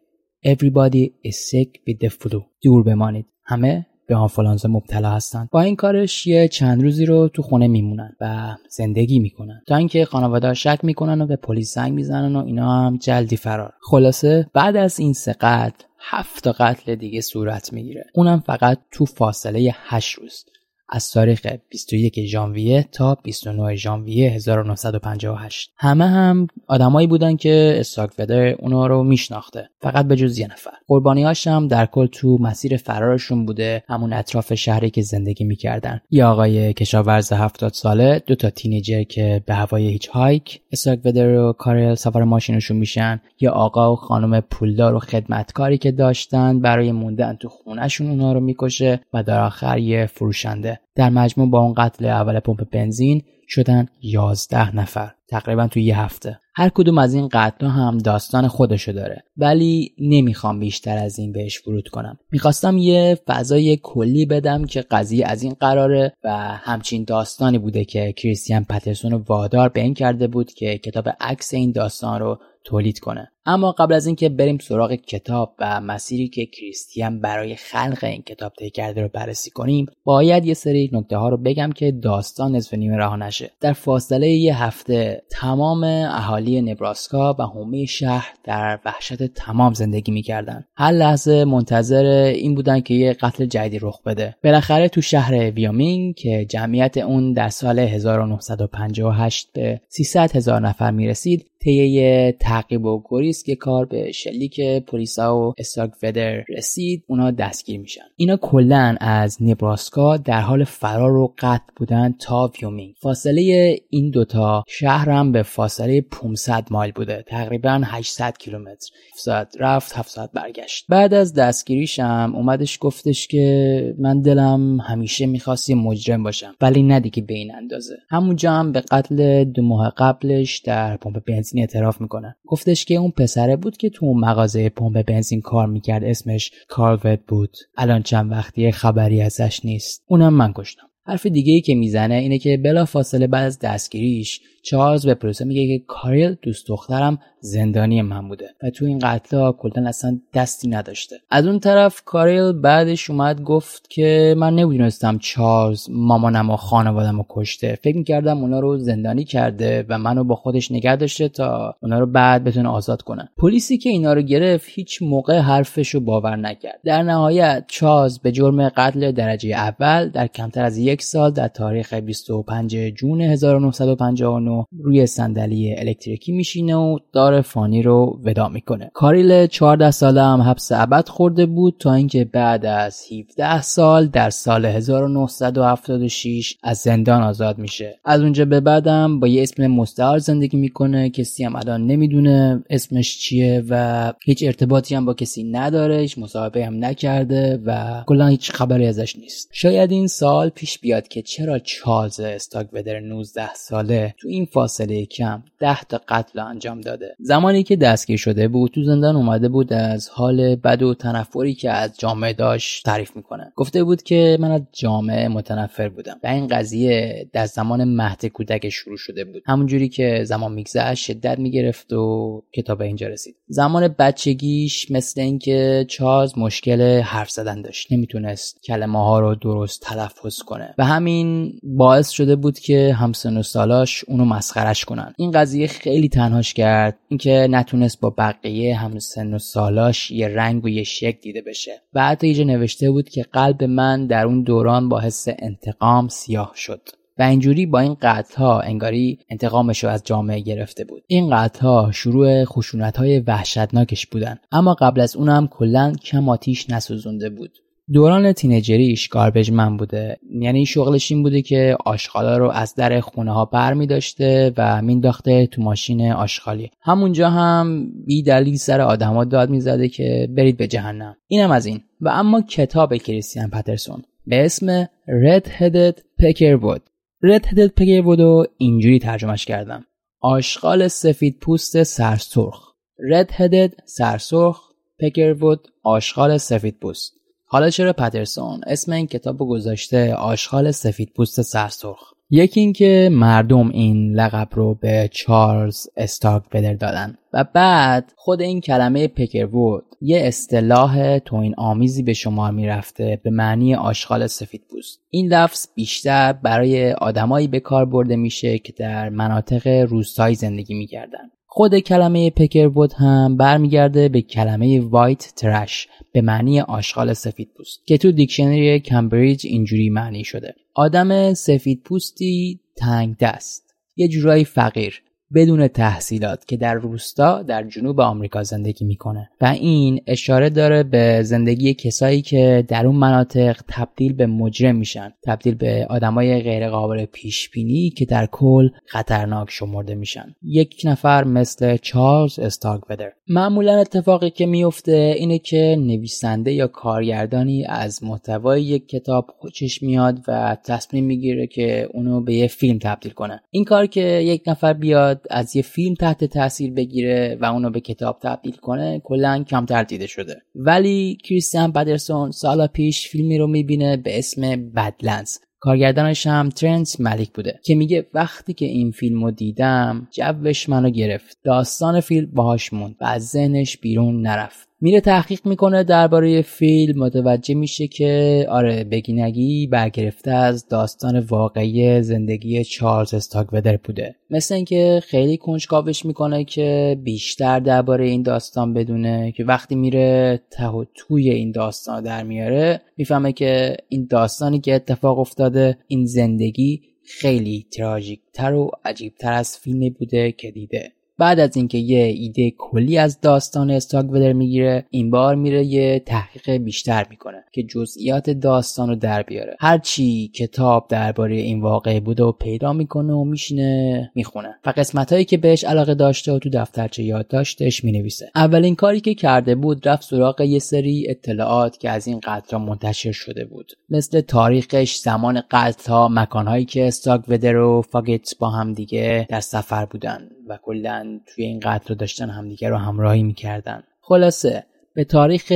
Everybody 0.46 1.28
is 1.28 1.34
sick 1.34 1.70
with 1.88 2.06
the 2.06 2.08
flu. 2.08 2.42
دور 2.62 2.82
بمانید. 2.82 3.26
همه 3.44 3.86
به 4.08 4.16
آنفولانزا 4.16 4.68
مبتلا 4.68 5.10
هستن. 5.10 5.48
با 5.52 5.60
این 5.60 5.76
کارش 5.76 6.26
یه 6.26 6.48
چند 6.48 6.82
روزی 6.82 7.06
رو 7.06 7.28
تو 7.28 7.42
خونه 7.42 7.68
میمونن 7.68 8.16
و 8.20 8.56
زندگی 8.70 9.18
می‌کنن. 9.18 9.62
تا 9.68 9.76
اینکه 9.76 10.04
خانواده 10.04 10.54
شک 10.54 10.78
می‌کنن 10.82 11.20
و 11.20 11.26
به 11.26 11.36
پلیس 11.36 11.74
زنگ 11.74 11.92
می‌زنن 11.92 12.36
و 12.36 12.44
اینا 12.44 12.86
هم 12.86 12.96
جلدی 12.96 13.36
فرار. 13.36 13.72
خلاصه 13.90 14.46
بعد 14.54 14.76
از 14.76 15.00
این 15.00 15.12
سه 15.12 15.32
قتل 15.32 15.84
هفت 16.00 16.46
قتل 16.46 16.94
دیگه 16.94 17.20
صورت 17.20 17.72
می‌گیره. 17.72 18.04
اونم 18.14 18.40
فقط 18.40 18.78
تو 18.90 19.04
فاصله 19.04 19.74
هشت 19.74 20.18
روز. 20.18 20.44
از 20.92 21.10
تاریخ 21.10 21.46
21 21.69 22.26
ژانویه 22.26 22.88
تا 22.92 23.14
29 23.14 23.75
ژانویه 23.76 24.31
1958 24.31 25.72
همه 25.76 26.06
هم 26.06 26.46
آدمایی 26.66 27.06
بودن 27.06 27.37
که 27.37 27.76
استاک 27.81 28.10
ودر 28.19 28.46
اونا 28.48 28.87
رو 28.87 29.02
میشناخته. 29.02 29.69
فقط 29.82 30.06
به 30.06 30.16
جز 30.16 30.38
یه 30.38 30.46
نفر. 30.46 30.70
قربانیاش 30.87 31.46
هم 31.46 31.69
در 31.69 31.87
کل 31.87 32.06
تو 32.06 32.38
مسیر 32.40 32.76
فرارشون 32.76 33.46
بوده. 33.46 33.84
همون 33.88 34.12
اطراف 34.12 34.54
شهری 34.54 34.90
که 34.90 35.02
زندگی 35.02 35.44
می‌کردن. 35.44 36.00
یه 36.10 36.25
آقای 36.25 36.72
کشاورز 36.72 37.32
70 37.32 37.72
ساله 37.72 38.22
دو 38.26 38.34
تا 38.34 38.50
تینیجر 38.50 39.02
که 39.02 39.43
به 39.46 39.54
هوای 39.54 39.88
هیچ 39.88 40.08
هایک 40.08 40.60
استاک 40.72 41.00
ودر 41.04 41.28
و 41.28 41.52
کارل 41.52 41.94
سوار 41.94 42.25
ماشینشون 42.25 42.76
میشن. 42.76 43.20
یه 43.40 43.50
آقا 43.50 43.93
و 43.93 43.96
خانم 43.96 44.40
پولدار 44.40 44.94
و 44.94 44.98
خدمتکاری 44.98 45.78
که 45.78 45.93
داشتن 45.93 46.60
برای 46.60 46.93
موندن 46.93 47.36
تو 47.40 47.48
خونهشون 47.48 48.10
اونا 48.10 48.32
رو 48.32 48.40
می‌کشه 48.40 49.00
و 49.14 49.22
در 49.22 49.40
آخر 49.40 49.78
یه 49.78 50.06
فروشنده. 50.06 50.80
در 50.94 51.11
مجموع 51.11 51.50
با 51.50 51.61
اون 51.61 51.75
قتل 51.77 52.05
اول 52.05 52.41
پمپ 52.41 52.71
بنزین 52.71 53.23
شدن 53.49 53.87
11 54.03 54.77
نفر 54.77 55.11
تقریبا 55.29 55.67
تو 55.67 55.81
یه 55.81 56.00
هفته. 56.00 56.38
هر 56.55 56.69
کدوم 56.69 56.99
از 56.99 57.15
این 57.15 57.29
قتل 57.32 57.67
هم 57.67 57.99
داستان 57.99 58.49
خودشو 58.49 58.93
داره. 58.93 59.25
ولی 59.37 59.94
نمی‌خوام 59.99 60.61
بیشتر 60.61 60.99
از 60.99 61.19
این 61.19 61.32
بهش 61.32 61.67
ورود 61.67 61.88
کنم. 61.88 62.19
می‌خواستم 62.32 62.79
یه 62.79 63.19
فضای 63.27 63.79
کلی 63.82 64.27
بدم 64.27 64.65
که 64.65 64.82
قضیه 64.82 65.27
از 65.27 65.43
این 65.43 65.56
قراره 65.61 66.12
و 66.25 66.31
همچین 66.38 67.05
داستانی 67.05 67.59
بوده 67.59 67.85
که 67.85 68.12
کریستیان 68.12 68.65
پترسون 68.65 69.12
وادار 69.12 69.69
به 69.69 69.81
این 69.81 69.94
کرده 69.94 70.27
بود 70.27 70.53
که 70.53 70.79
کتاب 70.79 71.09
عکس 71.21 71.55
این 71.55 71.73
داستان 71.73 72.21
رو 72.21 72.38
تولید 72.65 72.99
کنه. 72.99 73.32
اما 73.46 73.72
قبل 73.72 73.94
از 73.94 74.06
اینکه 74.06 74.28
بریم 74.28 74.58
سراغ 74.58 74.92
کتاب 74.92 75.54
و 75.58 75.81
مسیری 75.81 76.28
که 76.28 76.46
کریستیان 76.46 77.20
برای 77.20 77.56
خلق 77.56 77.98
این 78.02 78.22
کتاب 78.22 78.52
طی 78.58 78.70
کرده 78.70 79.02
رو 79.02 79.08
بررسی 79.08 79.50
کنیم 79.50 79.87
باید 80.04 80.44
یه 80.44 80.54
سری 80.54 80.90
نکته 80.92 81.16
ها 81.16 81.28
رو 81.28 81.37
بگم 81.37 81.72
که 81.72 81.92
داستان 81.92 82.56
نصف 82.56 82.75
نیمه 82.75 82.96
رها 82.96 83.16
نشه. 83.16 83.50
در 83.60 83.72
فاصله 83.72 84.28
یه 84.28 84.62
هفته 84.62 85.22
تمام 85.31 85.84
اهالی 85.84 86.62
نبراسکا 86.62 87.37
و 87.38 87.42
حومه 87.42 87.87
شهر 87.87 88.34
در 88.44 88.78
وحشت 88.84 89.26
تمام 89.26 89.75
زندگی 89.75 90.12
می‌کردن. 90.12 90.64
هر 90.76 90.93
لحظه 90.93 91.44
منتظر 91.44 92.04
این 92.34 92.54
بودن 92.54 92.81
که 92.81 92.94
یه 92.94 93.12
قتل 93.12 93.46
جدیدی 93.46 93.78
رخ 93.82 94.02
بده. 94.02 94.36
بالاخره 94.44 94.88
تو 94.88 95.00
شهر 95.00 95.50
وایومینگ 95.50 96.14
که 96.14 96.44
جمعیت 96.44 96.96
اون 96.96 97.32
در 97.32 97.48
سال 97.48 97.78
1958 97.78 99.48
به 99.54 99.81
300 99.88 100.36
هزار 100.36 100.60
نفر 100.60 100.90
می‌رسید 100.90 101.46
طی 101.62 102.32
تعقیب 102.32 102.84
و 102.84 103.02
گریز 103.10 103.30
که 103.32 103.56
کار 103.56 103.87
به 103.87 104.12
شلیک 104.12 104.61
پلیسا 104.61 105.38
و 105.38 105.55
استارک 105.58 105.90
ودر 106.03 106.44
رسید 106.49 107.05
اونا 107.06 107.31
دستگیر 107.31 107.81
میشن. 107.81 108.03
اینا 108.17 108.37
کلا 108.37 108.97
از 109.00 109.43
نبراسکا 109.43 110.17
در 110.17 110.41
حال 110.41 110.65
فرار 110.65 111.17
و 111.17 111.35
قتل 111.38 111.73
بودن 111.77 112.15
تا 112.21 112.50
وایومینگ. 112.61 112.94
فاصله 113.00 113.77
این 113.91 114.11
دوتا 114.11 114.65
شهر 114.69 115.11
هم 115.11 115.32
به 115.32 115.43
فاصله 115.43 116.00
500 116.00 116.69
مایل 116.71 116.93
بوده. 116.93 117.25
تقریبا 117.29 117.82
800 117.85 118.38
کیلومتر. 118.38 118.91
ساعت 119.17 119.56
رفت 119.61 119.97
7 119.97 120.11
ساعت 120.11 120.31
برگشت. 120.32 120.87
بعد 120.88 121.15
از 121.15 121.35
دستگیریشم 121.35 122.32
اومدش 122.37 122.79
گفتش 122.81 123.29
که 123.29 123.94
من 123.99 124.23
دلم 124.23 124.81
همیشه 124.81 125.27
می‌خواست 125.27 125.71
مجرم 125.71 126.23
باشم 126.23 126.55
ولی 126.61 126.82
نه 126.82 127.00
دیگه 127.00 127.23
به 127.23 127.35
این 127.35 127.55
اندازه. 127.55 127.97
همونجا 128.11 128.53
هم 128.53 128.73
به 128.73 128.81
قتل 128.81 129.44
دو 129.44 129.62
ماه 129.62 129.93
قبلش 129.97 130.59
در 130.59 130.97
پمپ 130.97 131.25
بنزین 131.25 131.61
اعتراف 131.61 132.00
می‌کنه 132.00 132.37
گفتش 132.47 132.85
که 132.85 132.94
اون 132.94 133.11
پسره 133.20 133.56
بود 133.56 133.76
که 133.76 133.90
تو 133.90 134.14
مغازه 134.14 134.69
پمپ 134.69 135.02
بنزین 135.02 135.40
کار 135.40 135.67
می‌کرد 135.67 136.05
اسمش 136.05 136.50
کارلوت 136.69 137.20
بود. 137.28 137.56
الان 137.76 138.02
چند 138.02 138.32
وقتی 138.32 138.72
خبری 138.72 139.22
ازش 139.22 139.64
نیست. 139.64 140.05
اونم 140.06 140.34
من 140.34 140.52
کشتم. 140.52 140.87
حرف 141.06 141.26
دیگه 141.26 141.52
ای 141.52 141.61
که 141.61 141.75
می‌زنه 141.75 142.14
اینه 142.14 142.38
که 142.38 142.56
بلا 142.64 142.84
فاصله 142.84 143.26
بعد 143.26 143.44
از 143.44 143.58
دستگیریش 143.58 144.40
چارلز 144.62 145.06
به 145.06 145.14
پلیس 145.14 145.42
میگه 145.42 145.78
که 145.78 145.84
کاریل 145.86 146.36
دوست 146.42 146.68
دخترم 146.68 147.18
زندانی 147.40 148.02
من 148.02 148.28
بوده 148.28 148.46
و 148.62 148.70
تو 148.70 148.84
این 148.84 148.98
قتل 148.98 149.52
کلا 149.52 149.88
اصلا 149.88 150.18
دستی 150.34 150.68
نداشته. 150.68 151.16
از 151.30 151.46
اون 151.46 151.60
طرف 151.60 152.02
کاریل 152.04 152.52
بعدش 152.52 153.10
اومد 153.10 153.42
گفت 153.42 153.90
که 153.90 154.34
من 154.38 154.54
نمی‌دونستم 154.54 155.18
چارلز 155.18 155.86
مامانم 155.90 156.50
و 156.50 156.56
خانوادم 156.56 157.16
رو 157.16 157.26
کشته. 157.28 157.78
فکر 157.82 157.96
می‌کردم 157.96 158.38
اونا 158.38 158.60
رو 158.60 158.78
زندانی 158.78 159.24
کرده 159.24 159.86
و 159.88 159.98
منو 159.98 160.24
با 160.24 160.34
خودش 160.34 160.72
نگه 160.72 160.96
داشته 160.96 161.28
تا 161.28 161.74
اونا 161.82 161.98
رو 161.98 162.06
بعد 162.06 162.44
بتونه 162.44 162.68
آزاد 162.68 163.02
کنه. 163.02 163.28
پلیسی 163.36 163.78
که 163.78 163.90
اینا 163.90 164.12
رو 164.12 164.22
گرفت 164.22 164.66
هیچ 164.68 165.02
موقع 165.02 165.38
حرفش 165.38 165.88
رو 165.88 166.00
باور 166.00 166.36
نکرد. 166.36 166.80
در 166.84 167.02
نهایت 167.02 167.64
چارلز 167.68 168.18
به 168.18 168.32
جرم 168.32 168.68
قتل 168.68 169.12
درجه 169.12 169.50
اول 169.50 170.08
در 170.08 170.26
کمتر 170.26 170.64
از 170.64 170.78
یک 170.78 171.02
سال 171.02 171.30
در 171.30 171.48
تاریخ 171.48 171.94
25 171.94 172.76
جون 172.76 173.20
1959 173.20 174.50
روی 174.82 175.06
صندلی 175.06 175.75
الکتریکی 175.79 176.32
میشینه 176.32 176.76
و 176.76 176.99
دار 177.12 177.41
فانی 177.41 177.82
رو 177.82 178.20
ودا 178.25 178.49
می‌کنه. 178.49 178.91
کاریل 178.94 179.47
14 179.47 179.91
ساله 179.91 180.23
هم 180.23 180.41
حبس 180.41 180.73
ابد 180.73 181.08
خورده 181.08 181.47
بود 181.47 181.76
تا 181.79 181.94
اینکه 181.94 182.25
بعد 182.25 182.67
از 182.67 183.02
17 183.12 183.62
سال 183.62 184.06
در 184.06 184.31
سال 184.31 184.64
1976 184.64 186.56
از 186.62 186.79
زندان 186.79 187.23
آزاد 187.23 187.58
میشه. 187.58 187.99
از 188.05 188.20
اونجا 188.20 188.44
به 188.44 188.61
بعدم 188.61 189.20
با 189.20 189.29
یه 189.29 189.43
اسم 189.43 189.67
مستعار 189.67 190.19
زندگی 190.19 190.56
می‌کنه 190.56 191.11
کسی 191.11 191.44
هم 191.44 191.56
الان 191.56 191.87
نمی‌دونه 191.87 192.64
اسمش 192.70 193.19
چیه 193.19 193.64
و 193.69 194.12
هیچ 194.25 194.43
ارتباطی 194.46 194.94
هم 194.94 195.05
با 195.05 195.14
کسی 195.14 195.44
نداره 195.44 195.99
هیچ 195.99 196.19
مصاحبه 196.19 196.67
هم 196.67 196.85
نکرده 196.85 197.61
و 197.67 198.03
کلا 198.06 198.26
هیچ 198.26 198.53
خبری 198.53 198.87
ازش 198.87 199.17
نیست. 199.17 199.49
شاید 199.53 199.91
این 199.91 200.06
سال 200.06 200.49
پیش 200.49 200.79
بیاد 200.79 201.08
که 201.08 201.23
چرا 201.23 201.58
چارلز 201.58 202.20
استاک 202.20 202.69
ودر 202.73 203.00
19 203.00 203.55
ساله 203.55 204.14
تو 204.19 204.29
این 204.29 204.39
فاصله 204.44 205.06
کم 205.06 205.42
10 205.58 205.84
تا 205.84 206.00
قتل 206.08 206.38
انجام 206.38 206.81
داده. 206.81 207.16
زمانی 207.20 207.62
که 207.62 207.76
دستگیر 207.76 208.16
شده 208.16 208.48
بود 208.48 208.70
تو 208.70 208.82
زندان 208.82 209.17
اومده 209.17 209.48
بود 209.48 209.72
از 209.72 210.08
حال 210.08 210.56
بد 210.56 210.82
و 210.82 210.94
تنفری 210.94 211.55
که 211.55 211.70
از 211.70 211.98
جامعه 211.98 212.32
داشت 212.32 212.84
تعریف 212.84 213.17
می‌کنه. 213.17 213.53
گفته 213.56 213.84
بود 213.84 214.03
که 214.03 214.38
من 214.41 214.50
از 214.50 214.62
جامعه 214.72 215.29
متنفر 215.29 215.88
بودم 215.88 216.17
و 216.24 216.26
این 216.26 216.46
قضیه 216.46 217.29
در 217.32 217.46
زمان 217.46 217.84
مهد 217.84 218.26
کودک 218.26 218.69
شروع 218.69 218.96
شده 218.96 219.24
بود. 219.24 219.43
همونجوری 219.46 219.88
که 219.88 220.24
زمان 220.24 220.53
میگذشت 220.53 221.05
شدت 221.05 221.38
می‌گرفت 221.38 221.93
و 221.93 222.43
کتاب 222.53 222.82
اینجا 222.82 223.06
رسید. 223.06 223.36
زمان 223.48 223.88
بچگیش 223.88 224.91
مثل 224.91 225.20
اینکه 225.20 225.86
چارلز 225.88 226.38
مشکل 226.38 227.00
حرف 227.00 227.31
زدن 227.31 227.62
داشت. 227.62 227.93
نمی‌تونست 227.93 228.62
کلمه 228.62 228.98
ها 228.98 229.20
رو 229.20 229.34
درست 229.34 229.81
تلفظ 229.82 230.38
کنه. 230.38 230.74
و 230.79 230.84
همین 230.84 231.53
باعث 231.62 232.10
شده 232.10 232.36
بود 232.36 232.58
که 232.58 232.94
همسن 232.94 233.36
و 233.36 233.43
سالاش 233.43 234.05
اونو 234.08 234.24
مسخرش 234.31 234.84
کنن. 234.84 235.15
این 235.17 235.31
قضیه 235.31 235.67
خیلی 235.67 236.08
تنهاش 236.08 236.55
کرد. 236.55 236.99
اینکه 237.08 237.49
نتونست 237.51 238.01
با 238.01 238.10
بقیه 238.10 238.77
همسن 238.77 239.34
و 239.34 239.39
سالاش 239.39 240.10
یه 240.10 240.29
رنگ 240.29 240.65
و 240.65 240.69
یه 240.69 240.82
شکل 240.82 241.19
دیده 241.22 241.43
بشه. 241.46 241.82
و 241.94 242.06
حتی 242.06 242.27
اینجا 242.27 242.44
نوشته 242.44 242.91
بود 242.91 243.08
که 243.08 243.22
قلب 243.22 243.65
من 243.65 244.06
در 244.06 244.27
اون 244.27 244.43
دوران 244.43 244.89
با 244.89 245.01
حس 245.01 245.27
انتقام 245.39 246.08
سیاه 246.08 246.53
شد. 246.55 246.81
و 247.19 247.22
اینجوری 247.22 247.67
با 247.67 247.81
این 247.81 247.96
قتل 248.03 248.37
ها 248.37 248.60
انگاری 248.60 249.19
انتقامش 249.31 249.84
رو 249.84 249.91
از 249.91 250.03
جامعه 250.05 250.41
گرفته 250.41 250.84
بود. 250.84 251.03
این 251.06 251.37
قتل 251.37 251.60
ها 251.60 251.91
شروع 251.93 252.44
خشونت 252.44 252.96
های 252.96 253.19
وحشتناکش 253.19 254.06
بودن. 254.06 254.37
اما 254.53 254.75
قبل 254.75 255.01
از 255.01 255.17
اونم 255.17 255.49
کلا 255.49 255.93
کم 256.05 256.29
آتیش 256.29 256.70
نسوزونده 256.70 257.31
بود. 257.31 257.58
دوران 257.93 258.32
تینیجریش 258.32 259.09
گاربج 259.09 259.51
من 259.51 259.77
بوده. 259.77 260.17
یعنی 260.41 260.67
شغلش 260.67 261.13
این 261.13 261.23
بوده 261.23 261.43
که 261.43 261.77
آشغالا 261.85 262.39
رو 262.39 262.51
از 262.51 262.75
در 262.75 263.01
خونه 263.01 263.32
ها 263.32 263.44
بر 263.44 263.75
می 263.75 263.87
داشته 263.87 264.53
و 264.56 264.82
مینداخته 264.82 265.47
تو 265.47 265.63
ماشین 265.63 266.13
آشغالی. 266.13 266.70
همونجا 266.81 267.31
هم 267.31 267.87
بی 268.06 268.23
دلیل 268.23 268.56
سر 268.56 268.81
آدما 268.81 269.25
داد 269.25 269.51
می‌زده 269.51 269.89
که 269.89 270.29
برید 270.37 270.56
به 270.56 270.67
جهنم. 270.67 271.17
اینم 271.27 271.51
از 271.51 271.67
این. 271.67 271.81
و 272.01 272.09
اما 272.09 272.43
کتاب 272.43 272.97
کریستیان 272.97 273.51
پترسون 273.51 274.03
به 274.27 274.44
اسم 274.44 274.85
Red 274.85 275.44
Headed 275.44 276.01
Peckerwood. 276.23 276.81
Red 277.25 277.44
Headed 277.47 277.70
Peckerwood 277.81 278.20
رو 278.20 278.47
اینجوری 278.59 278.99
ترجمهش 278.99 279.44
کردم. 279.44 279.85
آشغال 280.20 280.89
سفید 280.89 281.39
پوست 281.41 281.82
سرسرخ. 281.82 282.70
Red 283.13 283.31
Headed 283.32 283.73
سرسرخ 283.85 284.61
Peckerwood 285.03 285.70
آشغال 285.82 286.37
سفید 286.37 286.77
پوست. 286.81 287.19
حالا 287.52 287.70
چرا 287.70 287.92
پترسون؟ 287.92 288.60
اسم 288.66 288.92
این 288.92 289.06
کتاب 289.06 289.38
گذاشته 289.38 290.14
آشغال 290.14 290.70
سفید 290.70 291.12
پوست 291.16 291.42
سرسرخ. 291.42 291.98
یکی 292.30 292.60
اینکه 292.60 293.08
مردم 293.12 293.70
این 293.70 294.12
لقب 294.14 294.48
رو 294.52 294.74
به 294.74 295.08
چارلز 295.12 295.86
استارک 295.96 296.42
بدر 296.52 296.74
دادن. 296.74 297.19
و 297.32 297.44
بعد 297.54 298.12
خود 298.16 298.40
این 298.40 298.60
کلمه 298.60 299.08
پکروود 299.08 299.84
یه 300.00 300.20
اصطلاح 300.20 301.19
توین 301.19 301.54
آمیزی 301.58 302.02
به 302.02 302.12
شما 302.12 302.50
می‌رفته 302.50 303.20
به 303.22 303.30
معنی 303.30 303.74
آشغال 303.74 304.26
سفید 304.26 304.62
پوست. 304.70 305.00
این 305.10 305.32
لفظ 305.32 305.66
بیشتر 305.74 306.32
برای 306.32 306.92
آدمایی 306.92 307.48
به 307.48 307.60
کار 307.60 307.84
برده 307.84 308.16
میشه 308.16 308.58
که 308.58 308.72
در 308.72 309.08
مناطق 309.08 309.66
روستایی 309.66 310.34
زندگی 310.34 310.74
می‌کردن. 310.74 311.30
خود 311.52 311.78
کلمه 311.78 312.30
پکربود 312.30 312.92
هم 312.92 313.36
برمیگرده 313.36 314.08
به 314.08 314.22
کلمه 314.22 314.80
وایت 314.80 315.32
ترش 315.36 315.88
به 316.12 316.20
معنی 316.20 316.60
آشغال 316.60 317.12
سفید 317.12 317.48
پوست 317.56 317.86
که 317.86 317.98
تو 317.98 318.12
دیکشنری 318.12 318.80
کمبریج 318.80 319.46
اینجوری 319.46 319.90
معنی 319.90 320.24
شده. 320.24 320.54
آدم 320.74 321.34
سفید 321.34 321.82
پوستی 321.82 322.60
تنگ 322.76 323.16
دست 323.20 323.74
یه 323.96 324.08
جورایی 324.08 324.44
فقیر. 324.44 325.02
بدون 325.34 325.69
تحصیلات 325.69 326.44
که 326.46 326.56
در 326.56 326.75
روستا 326.75 327.43
در 327.43 327.69
جنوب 327.69 328.01
آمریکا 328.01 328.43
زندگی 328.43 328.84
می‌کنه. 328.84 329.31
و 329.41 329.46
این 329.46 330.01
اشاره 330.06 330.51
داره 330.51 330.82
به 330.82 331.22
زندگی 331.22 331.75
کسایی 331.75 332.22
که 332.22 332.65
در 332.69 332.87
اون 332.87 332.96
مناطق 332.96 333.60
تبدیل 333.69 334.13
به 334.13 334.27
مجرم 334.27 334.77
میشن 334.77 335.13
تبدیل 335.25 335.55
به 335.55 335.87
آدمای 335.91 336.43
غیر 336.43 336.69
قابل 336.69 337.05
پیش 337.05 337.51
بینی 337.51 337.91
که 337.91 338.05
در 338.05 338.27
کل 338.27 338.69
خطرناک 338.87 339.51
شمرده 339.51 339.94
میشن. 339.94 340.34
یک 340.43 340.82
نفر 340.84 341.25
مثل 341.25 341.77
چارلز 341.77 342.39
استارک 342.39 342.91
ودر 342.91 343.13
معمولا 343.29 343.81
اتفاقی 343.81 344.31
که 344.31 344.46
میفته 344.46 345.15
اینه 345.19 345.39
که 345.39 345.77
نویسنده 345.79 346.53
یا 346.53 346.67
کارگردانی 346.67 347.67
از 347.67 348.05
محتوای 348.05 348.63
یک 348.63 348.89
کتاب 348.89 349.27
خوشش 349.39 349.82
میاد 349.82 350.19
و 350.29 350.56
تصمیم 350.65 351.05
می‌گیره 351.05 351.46
که 351.46 351.89
اونو 351.93 352.20
به 352.20 352.34
یه 352.34 352.46
فیلم 352.46 352.79
تبدیل 352.79 353.13
کنه. 353.13 353.41
این 353.51 353.65
کار 353.65 353.87
که 353.87 354.01
یک 354.01 354.43
نفر 354.46 354.72
بیاد 354.72 355.19
از 355.31 355.56
یه 355.56 355.62
فیلم 355.62 355.94
تحت 355.94 356.24
تاثیر 356.24 356.72
بگیره 356.72 357.39
و 357.41 357.44
اونو 357.44 357.70
به 357.70 357.81
کتاب 357.81 358.19
تبدیل 358.22 358.56
کنه 358.56 359.00
کلا 359.05 359.44
کمتر 359.44 359.82
دیده 359.82 360.06
شده. 360.06 360.43
ولی 360.55 361.19
کریستیان 361.24 361.72
بدرسون 361.72 362.31
سالا 362.31 362.67
پیش 362.67 363.08
فیلمی 363.08 363.39
رو 363.39 363.46
می‌بینه 363.46 363.96
به 363.96 364.19
اسم 364.19 364.70
بدلنس 364.72 365.39
کارگردانش 365.60 366.27
هم 366.27 366.48
ترنس 366.48 367.00
ملیک 367.00 367.32
بوده 367.32 367.60
که 367.65 367.74
میگه 367.74 368.06
وقتی 368.15 368.55
که 368.55 368.67
این 368.67 368.91
فیلم 368.91 369.24
رو 369.24 369.31
دیدم 369.31 370.08
جوش 370.12 370.69
منو 370.69 370.91
گرفت. 370.91 371.39
داستان 371.44 372.00
فیلم 372.00 372.31
باهاش 372.32 372.72
موند 372.72 372.96
و 373.00 373.05
از 373.05 373.29
ذهنش 373.29 373.77
بیرون 373.77 374.22
نرفت. 374.22 374.69
میره 374.82 375.01
تحقیق 375.01 375.46
می‌کنه 375.46 375.84
درباره 375.84 376.43
فیلم. 376.43 376.99
متوجه 376.99 377.55
میشه 377.55 377.87
که 377.87 378.46
آره 378.51 378.84
بگینگی 378.84 379.67
برگرفته 379.67 380.31
از 380.31 380.69
داستان 380.69 381.19
واقعی 381.19 382.03
زندگی 382.03 382.65
چارلز 382.65 383.37
ودر 383.53 383.77
بوده. 383.77 384.15
مثل 384.31 384.55
اینکه 384.55 385.03
خیلی 385.05 385.37
کنجکاوش 385.37 386.06
می‌کنه 386.06 386.44
که 386.44 386.99
بیشتر 387.03 387.60
درباره 387.60 388.06
این 388.06 388.22
داستان 388.22 388.75
بدونه 388.75 389.32
که 389.32 389.44
وقتی 389.44 389.75
میره 389.75 390.41
ته 390.51 390.69
و 390.69 390.84
توی 390.94 391.31
این 391.31 391.51
داستان 391.51 392.03
در 392.03 392.22
میاره 392.22 392.81
می‌فهمه 392.96 393.32
که 393.32 393.77
این 393.89 394.06
داستانی 394.10 394.60
که 394.60 394.75
اتفاق 394.75 395.19
افتاده 395.19 395.79
این 395.87 396.05
زندگی 396.06 396.82
خیلی 397.05 397.67
تراژیک 397.72 398.20
تر 398.32 398.55
و 398.55 398.70
عجیب 398.84 399.15
تر 399.15 399.32
از 399.32 399.58
فیلمی 399.58 399.91
بوده 399.91 400.32
که 400.32 400.51
دیده. 400.51 400.93
بعد 401.20 401.41
از 401.41 401.56
اینکه 401.56 401.79
یه 401.79 402.05
ایده 402.05 402.50
کلی 402.58 402.98
از 402.98 403.20
داستان 403.20 403.70
ودر 403.94 404.32
می‌گیره 404.32 404.86
این 404.91 405.10
بار 405.10 405.34
میره 405.34 405.65
یه 405.65 406.03
تحقیق 406.06 406.50
بیشتر 406.50 407.06
می‌کنه 407.10 407.44
که 407.53 407.62
جزئیات 407.62 408.31
داستان 408.31 408.89
رو 408.89 408.94
در 408.94 409.22
بیاره. 409.22 409.56
هرچی 409.60 410.29
کتاب 410.29 410.86
درباره 410.89 411.36
این 411.36 411.60
واقعه 411.60 412.00
بوده 412.00 412.24
و 412.24 412.32
پیدا 412.32 412.72
می‌کنه 412.72 413.12
و 413.12 413.24
میشینه 413.24 414.10
می‌خونه. 414.15 414.55
و 414.67 414.72
قسمت 414.77 415.12
هایی 415.12 415.24
که 415.24 415.36
بهش 415.36 415.65
علاقه 415.65 415.94
داشته 415.94 416.32
و 416.32 416.39
تو 416.39 416.50
دفترچه 416.53 417.03
یادداشتش 417.03 417.84
می‌نویسه. 417.84 418.31
اولین 418.34 418.74
کاری 418.74 419.00
که 419.00 419.15
کرده 419.15 419.55
بود 419.55 419.89
رفت 419.89 420.03
سراغ 420.03 420.41
یه 420.41 420.58
سری 420.58 421.06
اطلاعات 421.08 421.79
که 421.79 421.91
از 421.91 422.06
این 422.06 422.20
قتل 422.22 422.56
منتشر 422.56 423.12
شده 423.12 423.44
بود. 423.44 423.72
مثل 423.89 424.20
تاریخش 424.20 424.96
زمان 424.96 425.43
قتل 425.50 425.93
ها 425.93 426.08
مکانهایی 426.08 426.65
که 426.65 426.91
ودر 427.29 427.56
و 427.56 427.82
فاگت 427.82 428.34
با 428.39 428.50
هم 428.50 428.72
دیگه 428.72 429.27
در 429.29 429.41
سفر 429.41 429.84
بودن. 429.84 430.29
و 430.50 430.58
کلا 430.62 431.20
توی 431.26 431.44
این 431.44 431.60
قتل 431.60 431.94
داشتن 431.94 432.30
همدیگه 432.30 432.69
رو 432.69 432.76
همراهی 432.76 433.22
می‌کردن. 433.22 433.82
خلاصه 434.00 434.64
به 434.94 435.04
تاریخ 435.04 435.52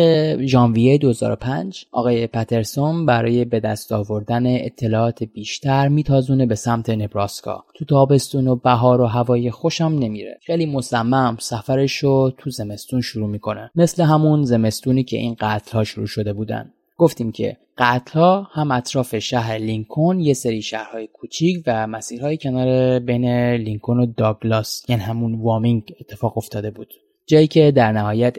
ژانویه 0.47 0.99
2005 0.99 1.87
آقای 1.93 2.27
پترسون 2.27 3.07
برای 3.07 3.45
به 3.45 3.61
دست 3.61 3.93
آوردن 3.93 4.43
اطلاعات 4.47 5.23
بیشتر 5.23 5.89
میتازونه 5.89 6.47
به 6.47 6.55
سمت 6.55 6.91
نبراسکا. 6.91 7.65
تو 7.75 7.85
تابستون 7.85 8.49
و 8.49 8.57
بهار 8.57 9.01
و 9.01 9.07
هوای 9.07 9.51
خوشم 9.51 9.85
نمیره. 9.85 10.39
خیلی 10.43 10.67
مصمم 10.67 11.37
سفرش 11.41 11.97
رو 11.97 12.33
تو 12.39 12.51
زمستون 12.51 13.01
شروع 13.01 13.29
می‌کنه. 13.29 13.71
مثل 13.75 14.03
همون 14.03 14.45
زمستونی 14.45 15.05
که 15.05 15.17
این 15.17 15.37
قتل 15.41 15.73
ها 15.73 15.85
شروع 15.85 16.07
شده 16.07 16.33
بودن. 16.33 16.73
گفتیم 16.97 17.33
که 17.33 17.57
قتلها 17.79 18.49
هم 18.53 18.71
اطراف 18.71 19.19
شهر 19.19 19.59
لینکن 19.59 20.21
یه 20.21 20.35
سری 20.35 20.63
شهرهای 20.63 21.07
کوچیک 21.07 21.63
و 21.67 21.87
مسیرهای 21.87 22.37
کنار 22.37 22.99
بین 22.99 23.55
لینکن 23.55 23.99
و 23.99 24.07
داگلاس 24.07 24.85
یعنی 24.89 25.03
همون 25.03 25.35
وامینگ 25.35 25.95
اتفاق 26.01 26.39
افتاده 26.39 26.71
بود. 26.71 26.95
جایی 27.27 27.47
که 27.47 27.71
در 27.71 27.93
نهایت 27.93 28.37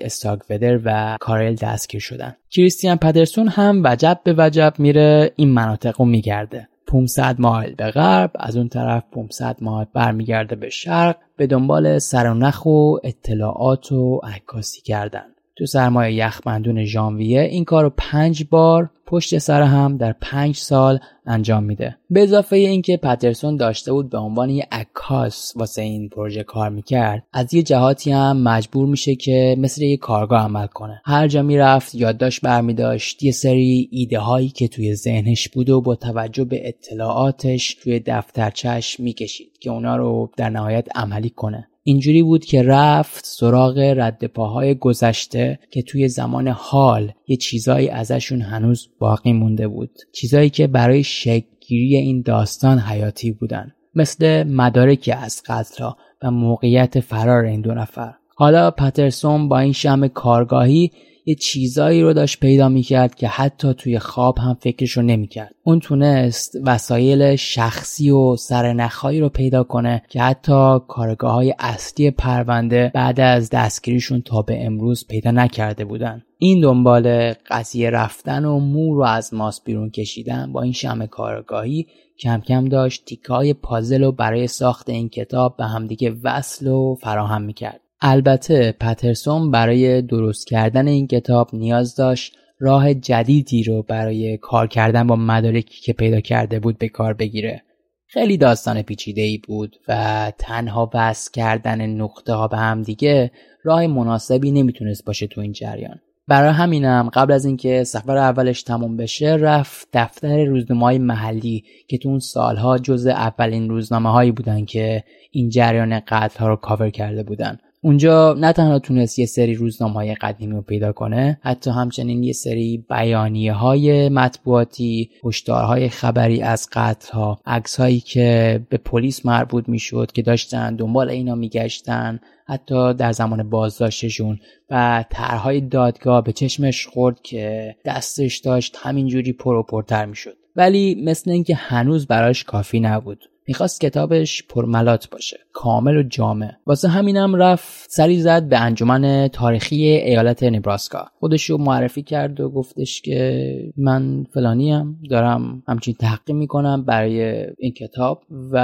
ودر 0.50 0.80
و 0.86 1.18
کارل 1.20 1.56
دستگیر 1.56 2.02
شدن. 2.02 2.36
کریستیان 2.50 2.98
پدرسون 2.98 3.48
هم 3.48 3.82
وجب 3.86 4.22
به 4.24 4.36
وجب 4.38 4.74
میره 4.78 5.32
این 5.36 5.50
مناطق 5.50 5.96
رو 6.00 6.06
میگرده. 6.06 6.68
500 6.88 7.36
مایل 7.40 7.76
به 7.76 7.92
غرب 7.92 8.32
از 8.36 8.58
اون 8.58 8.70
طرف 8.70 9.04
500 9.12 9.58
مایل 9.62 9.88
برمیگرده 9.94 10.56
به 10.56 10.70
شرق 10.70 11.18
به 11.38 11.48
دنبال 11.48 12.00
سرانخ 12.00 12.66
و 12.66 12.96
اطلاعات 13.04 13.92
و 13.92 14.22
عکاسی 14.24 14.82
کردن. 14.82 15.35
تو 15.58 15.66
سرمایه 15.66 16.16
یخبندون 16.16 16.84
ژانویه 16.84 17.42
این 17.42 17.66
کار 17.66 17.84
رو 17.84 17.92
پنج 17.98 18.44
بار 18.50 18.90
پشت 19.08 19.38
سر 19.38 19.62
هم 19.62 19.98
در 19.98 20.16
پنج 20.22 20.56
سال 20.56 21.00
انجام 21.26 21.64
میده. 21.64 21.98
به 22.10 22.24
اضافه 22.24 22.56
اینکه 22.56 22.98
پترسون 22.98 23.58
داشته 23.58 23.92
بود 23.92 24.10
به 24.10 24.18
عنوان 24.18 24.50
یه 24.50 24.68
عکاس 24.72 25.54
واسه 25.56 25.82
این 25.82 26.10
پروژه 26.10 26.44
کار 26.44 26.70
می‌کرد 26.70 27.24
از 27.34 27.54
یه 27.54 27.64
جهاتی 27.64 28.12
هم 28.12 28.38
مجبور 28.38 28.88
میشه 28.88 29.16
که 29.16 29.56
مثل 29.60 29.82
یه 29.82 29.98
کارگاه 29.98 30.42
عمل 30.44 30.68
کنه. 30.68 31.02
هر 31.06 31.28
جا 31.28 31.42
می‌رفت 31.42 31.96
یادداشت 31.96 32.42
برمیداشت 32.42 33.24
یه 33.24 33.32
سری 33.32 33.90
ایده 33.92 34.20
هایی 34.20 34.50
که 34.50 34.68
توی 34.68 34.96
ذهنش 34.96 35.50
بود 35.50 35.70
و 35.70 35.82
با 35.82 35.96
توجه 35.96 36.44
به 36.44 36.68
اطلاعاتش 36.68 37.74
توی 37.84 38.00
دفترچش 38.06 39.00
می‌کشید 39.00 39.58
که 39.60 39.72
اونا 39.72 39.96
رو 39.96 40.30
در 40.38 40.50
نهایت 40.50 40.88
عملی 40.96 41.30
کنه. 41.30 41.68
اینجوری 41.88 42.24
بود 42.24 42.46
که 42.46 42.64
رفت 42.64 43.26
سراغ 43.26 43.78
رد 43.78 44.26
پاهای 44.26 44.76
گذشته 44.76 45.60
که 45.72 45.82
توی 45.82 46.08
زمان 46.08 46.48
حال 46.48 47.12
یه 47.28 47.38
چیزایی 47.38 47.90
ازشون 47.90 48.42
هنوز 48.42 48.90
باقی 49.00 49.34
مونده 49.34 49.68
بود. 49.68 49.90
چیزایی 50.14 50.50
که 50.50 50.68
برای 50.68 51.04
شکلگیری 51.04 51.96
این 51.96 52.22
داستان 52.22 52.80
حیاتی 52.80 53.32
بودن. 53.32 53.72
مثل 53.96 54.44
مدارکی 54.44 55.12
از 55.12 55.44
قتلها 55.48 55.98
و 56.24 56.32
موقعیت 56.32 57.00
فرار 57.00 57.44
این 57.44 57.62
دو 57.62 57.74
نفر. 57.74 58.14
حالا 58.36 58.72
پترسون 58.72 59.50
با 59.50 59.60
این 59.60 59.74
شم 59.74 60.08
کارگاهی 60.08 60.92
یه 61.26 61.36
چیزایی 61.36 62.02
رو 62.02 62.14
داشت 62.14 62.40
پیدا 62.40 62.70
می‌کرد 62.70 63.16
که 63.16 63.28
حتی 63.28 63.74
توی 63.74 64.00
خواب 64.00 64.38
هم 64.38 64.58
فکرشو 64.62 65.02
نمی‌کرد. 65.02 65.56
اون 65.64 65.80
تونست 65.80 66.58
وسایل 66.64 67.36
شخصی 67.36 68.10
و 68.10 68.36
سرنخهایی 68.36 69.20
رو 69.20 69.30
پیدا 69.30 69.64
کنه 69.64 70.02
که 70.10 70.22
حتی 70.22 70.80
کارگاه 70.88 71.34
های 71.34 71.56
اصلی 71.60 72.12
پرونده 72.12 72.92
بعد 72.94 73.20
از 73.20 73.50
دستگیریشون 73.50 74.22
تا 74.22 74.42
به 74.42 74.66
امروز 74.66 75.08
پیدا 75.08 75.32
نکرده 75.32 75.86
بودن. 75.86 76.24
این 76.38 76.62
دنبال 76.62 77.34
قضیه 77.34 77.90
رفتن 77.90 78.46
و 78.46 78.60
مو 78.60 78.96
رو 78.96 79.04
از 79.04 79.34
ماس 79.34 79.62
بیرون 79.64 79.90
کشیدن 79.90 80.52
با 80.52 80.62
این 80.62 80.74
شم 80.74 81.06
کارگاهی 81.06 81.88
کم 82.20 82.42
کم 82.42 82.66
داشت 82.66 83.06
تیکای 83.06 83.54
پازل 83.54 84.04
رو 84.04 84.12
برای 84.12 84.48
ساخت 84.48 84.90
این 84.90 85.10
کتاب 85.10 85.58
به 85.58 85.66
همدیگه 85.66 86.16
وصل 86.24 86.68
و 86.68 86.96
فراهم 87.02 87.42
می‌کرد. 87.42 87.82
البته 88.02 88.72
پترسون 88.72 89.52
برای 89.52 90.02
درست 90.02 90.48
کردن 90.48 90.88
این 90.88 91.08
کتاب 91.08 91.50
نیاز 91.54 91.96
داشت 91.96 92.38
راه 92.60 92.94
جدیدی 92.94 93.64
رو 93.64 93.84
برای 93.84 94.38
کار 94.38 94.68
کردن 94.68 95.08
با 95.08 95.16
مدارکی 95.16 95.82
که 95.82 95.94
پیدا 95.94 96.20
کرده 96.20 96.60
بود 96.60 96.78
به 96.78 96.90
کار 96.90 97.14
بگیره. 97.14 97.62
خیلی 98.08 98.38
داستان 98.38 98.82
پیچیده 98.82 99.22
ای 99.22 99.38
بود 99.38 99.76
و 99.88 100.32
تنها 100.38 100.92
وصل 100.94 101.32
کردن 101.32 101.86
نقطه 101.86 102.34
ها 102.34 102.48
به 102.48 102.58
هم 102.58 102.82
دیگه 102.82 103.32
راه 103.64 103.88
مناسبی 103.88 104.52
نمی‌تونست 104.52 105.06
باشه 105.06 105.28
تو 105.28 105.42
این 105.42 105.52
جریان. 105.52 106.00
برای 106.28 106.54
همینم 106.54 107.10
قبل 107.14 107.34
از 107.34 107.46
اینکه 107.46 107.84
سفر 107.84 108.18
اولش 108.18 108.64
تموم 108.64 108.98
بشه 108.98 109.28
رفت 109.28 109.88
دفتر 109.94 110.46
روزنامه 110.46 110.98
محلی 110.98 111.64
که 111.88 111.98
تو 111.98 112.10
اون 112.10 112.20
سالها 112.20 112.78
جز 112.78 113.08
اولین 113.08 113.70
روزنامه 113.70 114.12
هایی 114.12 114.32
بودن 114.32 114.66
که 114.66 115.04
این 115.32 115.50
جریان 115.50 116.00
قتل 116.00 116.40
ها 116.40 116.48
رو 116.48 116.56
کاور 116.56 116.90
کرده 116.90 117.24
بودن. 117.24 117.58
اونجا 117.86 118.34
نه 118.34 118.54
تنها 118.54 118.80
تونست 118.80 119.20
یه 119.20 119.26
سری 119.26 119.56
روزنامه 119.56 119.94
های 119.94 120.16
قدیمی 120.16 120.56
رو 120.56 120.62
پیدا 120.62 120.92
کنه 120.92 121.40
حتی 121.42 121.72
همچنین 121.72 122.24
یه 122.24 122.34
سری 122.34 122.86
بیانیه 122.90 123.54
های 123.54 124.10
مطبوعاتی 124.10 125.10
هشدارهای 125.24 125.90
خبری 125.90 126.42
از 126.42 126.70
قتل 126.74 127.12
ها 127.12 127.40
عکس 127.46 127.80
هایی 127.80 128.00
که 128.00 128.62
به 128.70 128.78
پلیس 128.78 129.26
مربوط 129.26 129.70
می‌شد 129.70 130.12
که 130.12 130.22
داشتن 130.22 130.76
دنبال 130.76 131.10
اینا 131.10 131.36
میگشتن 131.36 132.20
حتی 132.48 132.94
در 132.94 133.12
زمان 133.12 133.50
بازداشتشون. 133.50 134.40
و 134.70 135.06
طرحهای 135.10 135.62
دادگاه 135.62 136.24
به 136.24 136.32
چشمش 136.32 136.88
خورد 136.88 137.22
که 137.22 137.76
دستش 137.86 138.38
داشت 138.38 138.78
همینجوری 138.80 139.34
پر 139.34 139.54
و 139.54 139.64
پرتر 139.64 140.06
می‌شد. 140.06 140.38
ولی 140.56 141.04
مثل 141.04 141.32
اینکه 141.32 141.56
هنوز 141.56 142.08
براش 142.08 142.44
کافی 142.44 142.80
نبود. 142.80 143.20
می‌خواست 143.48 143.82
کتابش 143.82 144.44
پرملات 144.50 145.10
باشه 145.10 145.38
کامل 145.54 145.98
و 145.98 146.04
جامع. 146.04 146.52
واسه 146.66 146.88
همینم 146.88 147.36
رفت 147.36 147.92
سری 147.92 148.20
زد 148.20 148.50
به 148.50 148.60
انجمن 148.60 149.28
تاریخی 149.28 149.84
ایالت 149.86 150.44
نبراسکا. 150.44 151.06
خودش 151.20 151.50
رو 151.50 151.58
معرفی 151.58 152.04
کرد 152.04 152.40
و 152.40 152.50
گفتش 152.50 153.02
که 153.02 153.74
من 153.78 154.24
فلانیم 154.34 155.00
دارم 155.10 155.64
همچین 155.68 155.94
تحقیق 155.94 156.36
می‌کنم 156.36 156.86
برای 156.86 157.46
این 157.58 157.72
کتاب. 157.72 158.24
و 158.52 158.58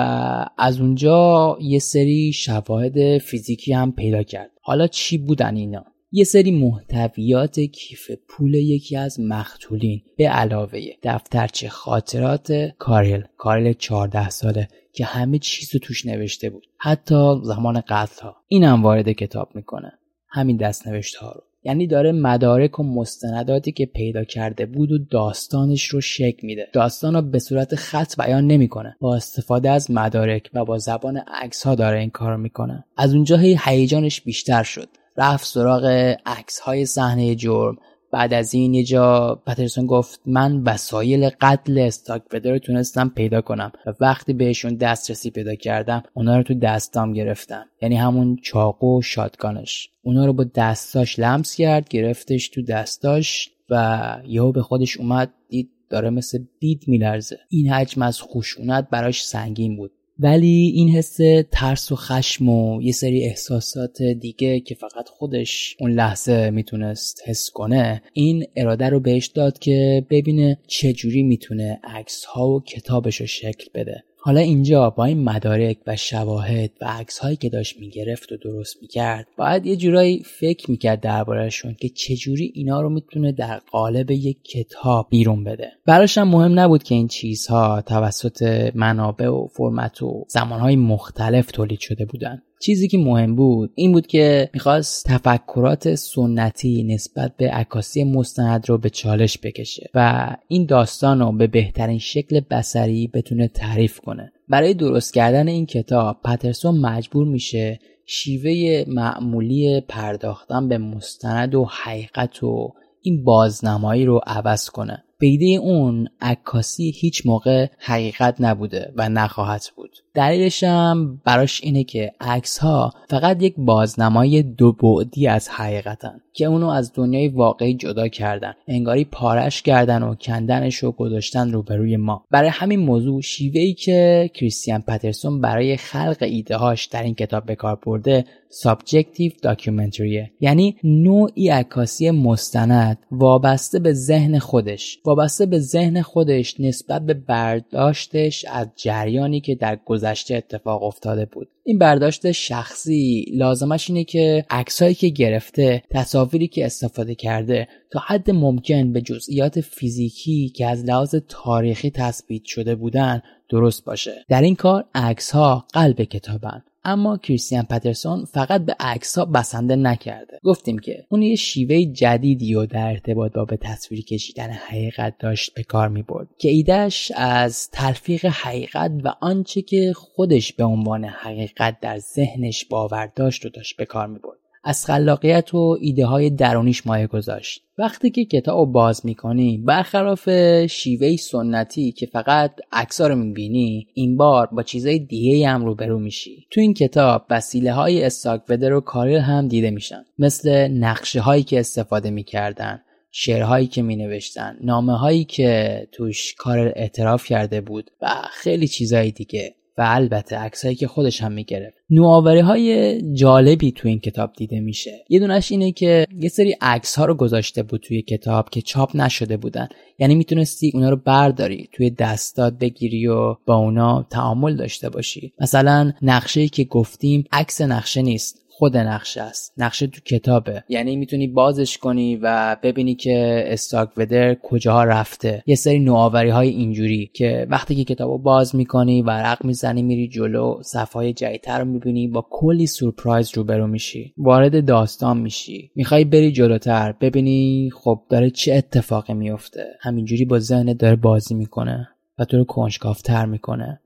از 0.58 0.82
اونجا 0.82 1.58
یه 1.62 1.80
سری 1.80 2.34
شواهد 2.34 3.18
فیزیکی 3.18 3.74
هم 3.74 3.92
پیدا 3.92 4.24
کرد. 4.24 4.52
حالا 4.62 4.88
چی 4.88 5.18
بودن 5.18 5.56
اینا؟ 5.56 5.86
یه 6.14 6.24
سری 6.24 6.52
محتویات 6.52 7.60
کیف 7.60 8.12
پول 8.28 8.54
یکی 8.54 8.98
از 8.98 9.20
مقتولین. 9.20 10.02
به 10.18 10.30
علاوه 10.30 10.80
دفترچه 11.04 11.70
خاطرات 11.70 12.72
کارل. 12.78 13.22
کارل 13.38 13.74
14 13.74 14.30
ساله 14.30 14.68
که 14.94 15.06
همه 15.06 15.40
چیز 15.40 15.74
رو 15.74 15.80
توش 15.80 16.06
نوشته 16.06 16.50
بود. 16.50 16.68
حتی 16.78 17.36
زمان 17.44 17.82
قتل 17.88 18.22
ها 18.22 18.36
اینم 18.48 18.84
وارد 18.84 19.12
کتاب 19.12 19.50
می‌کنه. 19.56 19.92
همین 20.30 20.58
دست 20.58 20.88
نوشته 20.88 21.20
ها 21.20 21.32
رو. 21.32 21.42
یعنی 21.64 21.88
داره 21.88 22.12
مدارک 22.12 22.80
و 22.80 22.84
مستنداتی 22.84 23.72
که 23.72 23.86
پیدا 23.86 24.24
کرده 24.24 24.66
بود 24.66 24.92
و 24.92 24.98
داستانش 24.98 25.86
رو 25.86 26.02
شکل 26.02 26.48
میده. 26.48 26.68
داستان 26.74 27.14
رو 27.16 27.22
به 27.22 27.40
صورت 27.40 27.76
خط 27.76 28.22
بیان 28.22 28.48
نمی‌کنه. 28.48 28.96
با 29.00 29.16
استفاده 29.16 29.70
از 29.70 29.92
مدارک 29.92 30.50
و 30.54 30.66
با 30.66 30.78
زبان 30.78 31.18
عکس 31.18 31.64
ها 31.64 31.76
داره 31.76 32.00
این 32.00 32.10
کار 32.10 32.36
می‌کنه. 32.38 32.86
از 32.98 33.14
اونجا 33.14 33.38
هی 33.38 33.58
هیجانش 33.66 34.22
بیشتر 34.22 34.64
شد. 34.64 34.90
رفت 35.22 35.46
سراغ 35.46 35.86
عکس 36.26 36.60
های 36.60 36.86
صحنه 36.86 37.36
جرم. 37.36 37.78
بعد 38.12 38.34
از 38.34 38.54
این 38.54 38.74
یه 38.74 38.84
جا 38.84 39.36
پترسون 39.48 39.86
گفت 39.86 40.22
من 40.26 40.64
وسایل 40.64 41.30
قتل 41.42 41.78
استاک 41.78 42.22
رو 42.32 42.60
تونستم 42.60 43.10
پیدا 43.10 43.42
کنم 43.42 43.72
و 43.86 43.94
وقتی 44.00 44.34
بهشون 44.34 44.76
دسترسی 44.76 45.30
پیدا 45.30 45.56
کردم 45.56 46.04
اونا 46.14 46.38
رو 46.38 46.44
تو 46.44 46.54
دستام 46.54 47.14
گرفتم. 47.14 47.66
یعنی 47.82 47.96
همون 47.96 48.38
چاقو 48.44 49.00
و 49.00 49.02
شادگانش 49.02 49.90
اونا 50.04 50.26
رو 50.26 50.34
با 50.34 50.46
دستاش 50.56 51.20
لمس 51.20 51.56
کرد 51.56 51.90
گرفتش 51.90 52.50
تو 52.50 52.62
دستاش 52.62 53.50
و 53.70 54.18
یهو 54.28 54.52
به 54.52 54.62
خودش 54.62 54.98
اومد 54.98 55.34
دید 55.50 55.70
داره 55.90 56.10
مثل 56.10 56.40
بید 56.60 56.84
میلرزه. 56.88 57.38
این 57.50 57.74
حجم 57.74 58.02
از 58.02 58.22
خشونت 58.22 58.88
براش 58.92 59.26
سنگین 59.26 59.78
بود. 59.78 59.92
ولی 60.20 60.72
این 60.76 60.90
حس 60.90 61.18
ترس 61.52 61.92
و 61.92 61.96
خشم 61.96 62.50
و 62.50 62.82
یه 62.82 62.92
سری 62.92 63.24
احساسات 63.24 64.02
دیگه 64.02 64.60
که 64.60 64.76
فقط 64.76 65.10
خودش 65.10 65.76
اون 65.80 65.92
لحظه 65.92 66.50
می‌تونست 66.50 67.22
حس 67.26 67.50
کنه 67.50 68.02
این 68.14 68.46
اراده 68.56 68.90
رو 68.90 69.00
بهش 69.00 69.28
داد 69.28 69.60
که 69.60 70.06
ببینه 70.10 70.60
چجوری 70.68 71.24
می‌تونه 71.24 71.80
عکس 71.84 72.26
ها 72.26 72.50
و 72.50 72.64
کتابش 72.64 73.22
رو 73.22 73.28
شکل 73.28 73.66
بده. 73.74 74.04
حالا 74.24 74.40
اینجا 74.40 74.90
با 74.90 75.06
این 75.06 75.24
مدارک 75.24 75.78
و 75.88 75.96
شواهد 75.96 76.72
و 76.82 76.86
عکس 76.86 77.20
هایی 77.20 77.36
که 77.36 77.50
داشت 77.50 77.80
می‌گرفت 77.80 78.32
و 78.32 78.38
درست 78.38 78.78
می‌کرد 78.82 79.28
باید 79.38 79.66
یه 79.66 79.76
جورایی 79.76 80.24
فکر 80.40 80.72
می‌کرد 80.72 81.02
دربارهشون 81.02 81.74
که 81.74 81.90
چجوری 81.90 82.52
اینا 82.56 82.82
رو 82.82 82.90
می‌تونه 82.90 83.32
در 83.32 83.62
قالب 83.72 84.12
یک 84.12 84.44
کتاب 84.44 85.08
بیرون 85.10 85.44
بده. 85.44 85.72
براش 85.86 86.18
هم 86.18 86.28
مهم 86.28 86.60
نبود 86.60 86.84
که 86.84 86.96
این 86.96 87.08
چیزها 87.08 87.82
توسط 87.82 88.72
منابع 88.76 89.28
و 89.28 89.48
فرمت 89.48 90.02
و 90.02 90.26
زمانهای 90.30 90.76
مختلف 90.76 91.52
تولید 91.52 91.80
شده 91.80 92.06
بودن. 92.06 92.42
چیزی 92.62 92.88
که 92.88 92.98
مهم 92.98 93.36
بود 93.36 93.72
این 93.76 93.92
بود 93.92 94.08
که 94.08 94.50
می‌خواست 94.54 95.06
تفکرات 95.06 95.96
سنتی 95.96 96.84
نسبت 96.84 97.38
به 97.38 97.50
عکاسی 97.50 98.04
مستند 98.04 98.70
رو 98.70 98.78
به 98.78 98.90
چالش 98.90 99.38
بکشه 99.44 99.90
و 99.94 100.30
این 100.48 100.66
داستان 100.66 101.20
رو 101.20 101.32
به 101.32 101.48
بهترین 101.48 102.00
شکل 102.00 102.40
بصری 102.40 103.08
بتونه 103.08 103.48
تعریف 103.48 104.00
کنه. 104.00 104.32
برای 104.50 104.74
درست 104.74 105.14
کردن 105.14 105.48
این 105.48 105.66
کتاب 105.66 106.18
پترسون 106.24 106.78
مجبور 106.78 107.28
میشه 107.28 107.80
شیوه 108.06 108.84
معمولی 108.88 109.82
پرداختن 109.88 110.68
به 110.68 110.78
مستند 110.78 111.56
و 111.56 111.66
حقیقت 111.66 112.44
و 112.44 112.74
این 113.02 113.24
بازنمایی 113.24 114.06
رو 114.06 114.22
عوض 114.28 114.70
کنه. 114.70 115.04
ایده 115.26 115.46
اون 115.46 116.08
عکاسی 116.22 116.92
هیچ 116.96 117.26
موقع 117.26 117.68
حقیقت 117.80 118.36
نبوده 118.40 118.94
و 118.96 119.10
نخواهد 119.10 119.64
بود. 119.76 119.92
دلیلش 120.14 120.64
هم 120.64 121.22
براش 121.26 121.64
اینه 121.64 121.84
که 121.84 122.12
عکس 122.22 122.58
ها 122.58 122.94
فقط 123.10 123.44
یک 123.44 123.56
بازنمای 123.58 124.44
دو 124.44 124.72
بعدی 124.72 125.28
از 125.28 125.50
حقیقتن 125.50 126.22
که 126.34 126.46
اونو 126.46 126.68
از 126.68 126.92
دنیای 126.96 127.28
واقعی 127.28 127.74
جدا 127.74 128.08
کردن. 128.08 128.54
انگاری 128.68 129.06
پارش 129.06 129.62
کردن 129.62 130.04
و 130.04 130.16
کندنش 130.16 130.84
و 130.84 130.92
گذاشتن 130.92 131.52
روبروی 131.52 131.98
ما. 131.98 132.26
برای 132.32 132.50
همین 132.50 132.80
موضوع 132.80 133.22
شیوهی 133.22 133.74
که 133.74 134.30
کریستیان 134.34 134.82
پترسون 134.82 135.42
برای 135.42 135.78
خلق 135.78 136.18
ایده 136.22 136.58
هاش 136.58 136.86
در 136.86 137.04
این 137.04 137.16
کتاب 137.16 137.46
به 137.46 137.56
کار 137.56 137.80
برده 137.86 138.26
subjective 138.50 139.32
documentary 139.42 140.18
ه. 140.18 140.32
یعنی 140.40 140.76
نوعی 140.84 141.50
عکاسی 141.50 142.12
مستند 142.12 142.98
وابسته 143.12 143.80
به 143.80 143.94
ذهن 143.94 144.40
خودش 144.40 145.00
وابسته 145.12 145.46
به 145.46 145.60
ذهن 145.60 146.02
خودش 146.02 146.60
نسبت 146.60 147.02
به 147.02 147.14
برداشتش 147.14 148.46
از 148.46 148.68
جریانی 148.76 149.42
که 149.42 149.56
در 149.56 149.80
گذشته 149.86 150.36
اتفاق 150.36 150.84
افتاده 150.84 151.26
بود. 151.26 151.48
این 151.64 151.78
برداشت 151.78 152.32
شخصی 152.32 153.26
لازمش 153.34 153.90
اینه 153.90 154.04
که 154.04 154.46
عکسایی 154.50 154.96
که 154.96 155.10
گرفته 155.10 155.84
تصاویری 155.90 156.48
که 156.48 156.66
استفاده 156.66 157.16
کرده 157.16 157.68
تا 157.92 158.00
حد 158.00 158.32
ممکن 158.32 158.94
به 158.94 159.02
جزئیات 159.02 159.62
فیزیکی 159.62 160.50
که 160.50 160.68
از 160.68 160.86
لحاظ 160.86 161.16
تاریخی 161.30 161.92
تثبیت 161.92 162.44
شده 162.46 162.76
بودن 162.76 163.22
درست 163.52 163.86
باشه. 163.86 164.26
در 164.30 164.42
این 164.42 164.56
کار 164.56 164.86
عکس 164.96 165.32
ها 165.32 165.66
قلب 165.74 166.04
کتابن. 166.04 166.64
اما 166.84 167.18
کریستیان 167.18 167.64
پترسون 167.64 168.26
فقط 168.26 168.66
به 168.66 168.76
عکس 168.80 169.18
ها 169.18 169.26
بسنده 169.26 169.76
نکرده. 169.76 170.40
گفتیم 170.44 170.80
که 170.80 171.06
اون 171.10 171.22
یه 171.22 171.36
شیوه 171.36 171.86
جدیدی 171.86 172.56
و 172.56 172.66
در 172.66 172.88
ارتباط 172.88 173.34
با 173.34 173.46
به 173.46 173.58
تصویر 173.58 174.06
کشیدن 174.06 174.50
حقیقت 174.50 175.16
داشت 175.20 175.54
به 175.54 175.64
کار 175.64 175.88
می 175.88 176.02
برد 176.02 176.28
که 176.38 176.50
ایدهش 176.50 177.12
از 177.16 177.70
تلفیق 177.70 178.26
حقیقت 178.26 178.92
و 179.04 179.14
آنچه 179.22 179.62
که 179.62 179.94
خودش 179.96 180.54
به 180.54 180.64
عنوان 180.64 181.06
حقیقت 181.06 181.80
در 181.82 181.98
ذهنش 181.98 182.66
باور 182.66 183.06
داشت 183.16 183.46
رو 183.46 183.52
داشت 183.52 183.78
به 183.78 183.86
کار 183.86 184.08
می 184.08 184.20
برد 184.20 184.41
از 184.64 184.86
خلاقیت 184.86 185.54
و 185.54 185.78
ایده 185.82 186.06
های 186.06 186.30
درونیش 186.30 186.88
مایه 186.88 187.08
گذاشت. 187.08 187.62
وقتی 187.78 188.10
که 188.10 188.26
کتاب 188.26 188.58
رو 188.58 188.66
باز 188.66 189.06
می‌کنی 189.06 189.58
برخلاف 189.58 190.30
شیوه 190.66 191.16
سنتی 191.16 191.92
که 191.92 192.06
فقط 192.06 192.52
عکسا 192.72 193.08
رو 193.08 193.16
می‌بینی 193.16 193.88
این 193.94 194.18
بار 194.18 194.48
با 194.48 194.64
چیزای 194.64 195.00
دیگه 195.00 195.50
هم 195.50 195.66
روبرو 195.66 196.00
میشی. 196.00 196.48
تو 196.52 196.62
این 196.62 196.74
کتاب 196.74 197.26
وسیله 197.30 197.74
های 197.74 198.04
استاک 198.04 198.42
ودر 198.50 198.74
و 198.74 198.82
کاریل 198.82 199.18
هم 199.18 199.48
دیده 199.48 199.72
میشن. 199.72 200.06
مثل 200.20 200.68
نقشه 200.68 201.22
هایی 201.22 201.44
که 201.44 201.60
استفاده 201.60 202.12
می‌کردن 202.12 202.82
شعرهایی 203.12 203.68
که 203.68 203.82
می 203.82 203.96
نوشتن 203.96 204.58
نامه 204.62 204.98
هایی 204.98 205.24
که 205.24 205.88
توش 205.92 206.34
کار 206.38 206.74
اعتراف 206.76 207.26
کرده 207.26 207.62
بود 207.62 207.92
و 208.02 208.08
خیلی 208.32 208.68
چیزهای 208.68 209.12
دیگه. 209.12 209.56
و 209.82 209.86
البته 209.88 210.38
عکسایی 210.38 210.76
که 210.76 210.88
خودش 210.88 211.22
هم 211.22 211.32
می‌گرفت. 211.32 211.78
نوآوری 211.90 212.40
های 212.40 213.02
جالبی 213.14 213.72
تو 213.72 213.88
این 213.88 214.00
کتاب 214.00 214.34
دیده 214.38 214.60
میشه. 214.60 215.06
یه 215.10 215.20
دونش 215.20 215.52
اینه 215.52 215.72
که 215.72 216.06
یه 216.20 216.30
سری 216.30 216.56
عکس 216.62 216.96
ها 216.96 217.06
رو 217.06 217.16
گذاشته 217.16 217.64
بود 217.64 217.82
توی 217.82 218.02
کتاب 218.02 218.50
که 218.50 218.62
چاپ 218.62 218.96
نشده 218.96 219.38
بودن. 219.38 219.68
یعنی 220.00 220.16
می‌تونستی 220.16 220.72
اونا 220.74 220.90
رو 220.90 220.98
برداری 221.06 221.70
توی 221.72 221.90
دستات 221.90 222.54
بگیری 222.54 223.08
و 223.08 223.36
با 223.46 223.56
اونا 223.56 224.08
تعامل 224.10 224.56
داشته 224.56 224.90
باشی. 224.90 225.34
مثلا 225.40 225.94
نقشه 226.02 226.48
که 226.48 226.64
گفتیم 226.64 227.24
عکس 227.32 227.62
نقشه 227.62 228.02
نیست. 228.02 228.41
خود 228.62 228.78
نقشه 228.78 229.22
است. 229.22 229.54
نقشه 229.58 229.88
تو 229.88 230.02
کتابه. 230.02 230.64
یعنی 230.70 230.96
می‌تونی 230.96 231.28
بازش 231.28 231.78
کنی 231.78 232.16
و 232.16 232.58
ببینی 232.64 232.96
که 232.96 233.44
استاک 233.48 233.90
ودر 233.98 234.36
کجاها 234.36 234.84
رفته. 234.84 235.44
یه 235.46 235.56
سری 235.56 235.80
نوآوری 235.80 236.30
های 236.30 236.50
اینجوری 236.50 237.12
که 237.16 237.48
وقتی 237.50 237.76
که 237.76 237.84
کتابو 237.84 238.18
باز 238.18 238.56
می‌کنی 238.56 239.02
ورق 239.02 239.46
می‌زنی 239.46 239.82
میری 239.82 240.08
جلو 240.08 240.60
صفحه 240.64 241.14
جدیدتر 241.14 241.60
رو 241.60 241.66
می‌بینی 241.66 242.08
با 242.08 242.28
کلی 242.30 242.68
سورپرایز 242.68 243.38
روبرو 243.38 243.68
میشی. 243.68 244.14
وارد 244.18 244.66
داستان 244.66 245.18
میشی. 245.18 245.72
می‌خوای 245.76 246.06
بری 246.06 246.32
جلوتر 246.32 246.92
ببینی 246.92 247.70
خب 247.74 248.02
داره 248.10 248.30
چه 248.30 248.54
اتفاقی 248.54 249.14
میفته 249.14 249.66
همینجوری 249.80 250.26
با 250.26 250.40
ذهن 250.40 250.74
داره 250.74 250.96
بازی 250.96 251.36
می‌کنه 251.36 251.88
و 252.20 252.26
تو 252.26 252.38
رو 252.38 252.44
کنجکافتر 252.44 253.26
می‌کنه. 253.26 253.81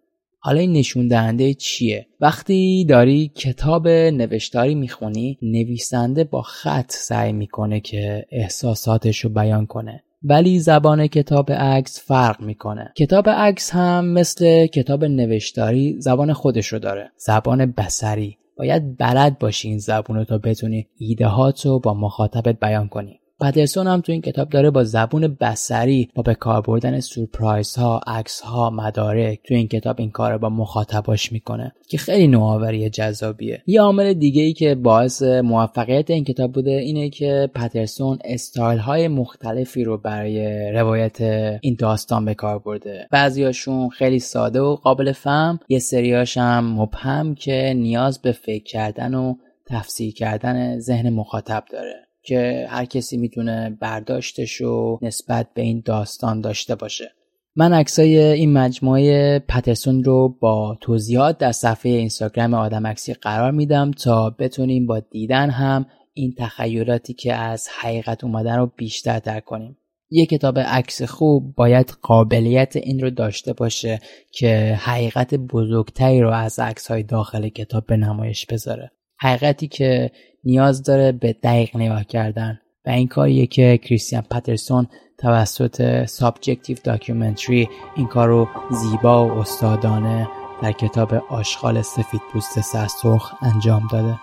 حالا 0.45 0.59
این 0.59 0.73
نشون 0.73 1.07
دهنده 1.07 1.53
چیه؟ 1.53 2.07
وقتی 2.19 2.85
داری 2.85 3.31
کتاب 3.35 3.87
نوشتاری 3.87 4.75
می‌خونی 4.75 5.37
نویسنده 5.41 6.23
با 6.23 6.41
خط 6.41 6.91
سعی 6.91 7.33
می‌کنه 7.33 7.79
که 7.79 8.25
احساساتش 8.31 9.19
رو 9.19 9.29
بیان 9.29 9.65
کنه 9.65 10.03
ولی 10.23 10.59
زبان 10.59 11.07
کتاب 11.07 11.51
عکس 11.51 12.03
فرق 12.07 12.41
می‌کنه. 12.41 12.93
کتاب 12.97 13.29
عکس 13.29 13.71
هم 13.71 14.05
مثل 14.05 14.67
کتاب 14.67 15.05
نوشتاری 15.05 15.95
زبان 15.99 16.33
خودش 16.33 16.67
رو 16.67 16.79
داره. 16.79 17.11
زبان 17.17 17.73
بسری 17.77 18.37
باید 18.57 18.97
بلد 18.97 19.39
باشی 19.39 19.67
این 19.67 19.79
زبون 19.79 20.17
رو 20.17 20.23
تا 20.23 20.37
بتونی 20.37 20.87
ایده 20.97 21.27
رو 21.65 21.79
با 21.79 21.93
مخاطبت 21.93 22.59
بیان 22.59 22.87
کنی. 22.87 23.19
پدرسون 23.41 23.87
هم 23.87 24.01
تو 24.01 24.11
این 24.11 24.21
کتاب 24.21 24.49
داره 24.49 24.69
با 24.69 24.83
زبون 24.83 25.37
بسری 25.41 26.09
با 26.15 26.23
به 26.23 26.35
کار 26.35 26.61
بردن 26.61 26.99
سورپرایز 26.99 27.75
ها 27.75 28.01
عکس 28.07 28.41
ها 28.41 28.69
مدارک 28.69 29.39
تو 29.47 29.53
این 29.53 29.67
کتاب 29.67 29.95
این 29.99 30.11
کار 30.11 30.37
با 30.37 30.49
مخاطباش 30.49 31.31
می‌کنه 31.31 31.73
که 31.89 31.97
خیلی 31.97 32.27
نوآوری 32.27 32.89
جذابیه. 32.89 33.63
یه 33.67 33.81
عامل 33.81 34.13
دیگه 34.13 34.41
ای 34.41 34.53
که 34.53 34.75
باعث 34.75 35.21
موفقیت 35.23 36.09
این 36.09 36.23
کتاب 36.23 36.51
بوده 36.51 36.71
اینه 36.71 37.09
که 37.09 37.49
پترسون 37.55 38.17
استایل 38.25 38.79
های 38.79 39.07
مختلفی 39.07 39.83
رو 39.83 39.97
برای 39.97 40.71
روایت 40.71 41.21
این 41.61 41.75
داستان 41.79 42.25
به 42.25 42.33
کار 42.33 42.59
برده. 42.59 43.07
بعضیاشون 43.11 43.89
خیلی 43.89 44.19
ساده 44.19 44.61
و 44.61 44.75
قابل 44.75 45.11
فهم 45.11 45.59
یه 45.69 45.79
سریاش 45.79 46.37
هم 46.37 46.79
مبهم 46.79 47.35
که 47.35 47.73
نیاز 47.75 48.21
به 48.21 48.31
فکر 48.31 48.63
کردن 48.63 49.13
و 49.13 49.35
تفسیر 49.67 50.13
کردن 50.13 50.79
ذهن 50.79 51.09
مخاطب 51.09 51.63
داره. 51.71 52.04
که 52.25 52.67
هر 52.69 52.85
کسی 52.85 53.17
می‌تونه 53.17 53.77
برداشتش 53.81 54.53
رو 54.53 54.99
نسبت 55.01 55.47
به 55.53 55.61
این 55.61 55.81
داستان 55.85 56.41
داشته 56.41 56.75
باشه. 56.75 57.11
من 57.55 57.73
عکسای 57.73 58.17
این 58.17 58.53
مجموعه 58.53 59.39
پترسون 59.39 60.03
رو 60.03 60.37
با 60.39 60.77
توضیحات 60.81 61.37
در 61.37 61.51
صفحه 61.51 61.91
اینستاگرام 61.91 62.53
آدم 62.53 62.87
عکسی 62.87 63.13
قرار 63.13 63.51
میدم 63.51 63.91
تا 63.91 64.29
بتونیم 64.29 64.87
با 64.87 64.99
دیدن 64.99 65.49
هم 65.49 65.85
این 66.13 66.33
تخیلاتی 66.37 67.13
که 67.13 67.33
از 67.33 67.67
حقیقت 67.79 68.23
اومدن 68.23 68.57
رو 68.57 68.71
بیشتر 68.77 69.19
درک 69.19 69.45
کنیم. 69.45 69.77
یه 70.09 70.25
کتاب 70.25 70.59
عکس 70.59 71.01
خوب 71.01 71.55
باید 71.55 71.93
قابلیت 72.01 72.75
این 72.75 72.99
رو 72.99 73.09
داشته 73.09 73.53
باشه 73.53 73.99
که 74.31 74.79
حقیقت 74.79 75.35
بزرگتری 75.35 76.21
رو 76.21 76.31
از 76.31 76.59
عکس 76.59 76.91
های 76.91 77.03
داخل 77.03 77.49
کتاب 77.49 77.85
به 77.85 77.97
نمایش 77.97 78.45
بذاره. 78.45 78.91
حقیقتی 79.17 79.67
که 79.67 80.11
نیاز 80.43 80.83
داره 80.83 81.11
به 81.11 81.33
دقیق 81.33 81.75
نگاه 81.77 82.03
کردن. 82.03 82.59
و 82.85 82.89
این 82.89 83.07
کاریه 83.07 83.47
که 83.47 83.77
کریستیان 83.77 84.21
پترسون 84.31 84.87
توسط 85.17 86.05
subjective 86.05 86.77
documentary 86.83 87.69
این 87.95 88.07
کار 88.07 88.27
رو 88.27 88.47
زیبا 88.71 89.27
و 89.27 89.31
استادانه 89.31 90.27
در 90.61 90.71
کتاب 90.71 91.13
آشغال 91.13 91.81
سفید 91.81 92.21
پوست 92.33 92.61
سرسرخ 92.61 93.33
انجام 93.41 93.87
داده. 93.91 94.19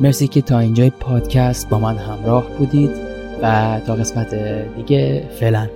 مرسی 0.00 0.28
که 0.28 0.42
تا 0.42 0.58
اینجای 0.58 0.90
پادکست 0.90 1.68
با 1.68 1.78
من 1.78 1.96
همراه 1.96 2.48
بودید 2.58 2.90
و 3.42 3.80
تا 3.86 3.94
قسمت 3.94 4.34
دیگه 4.76 5.28
فعلا. 5.40 5.68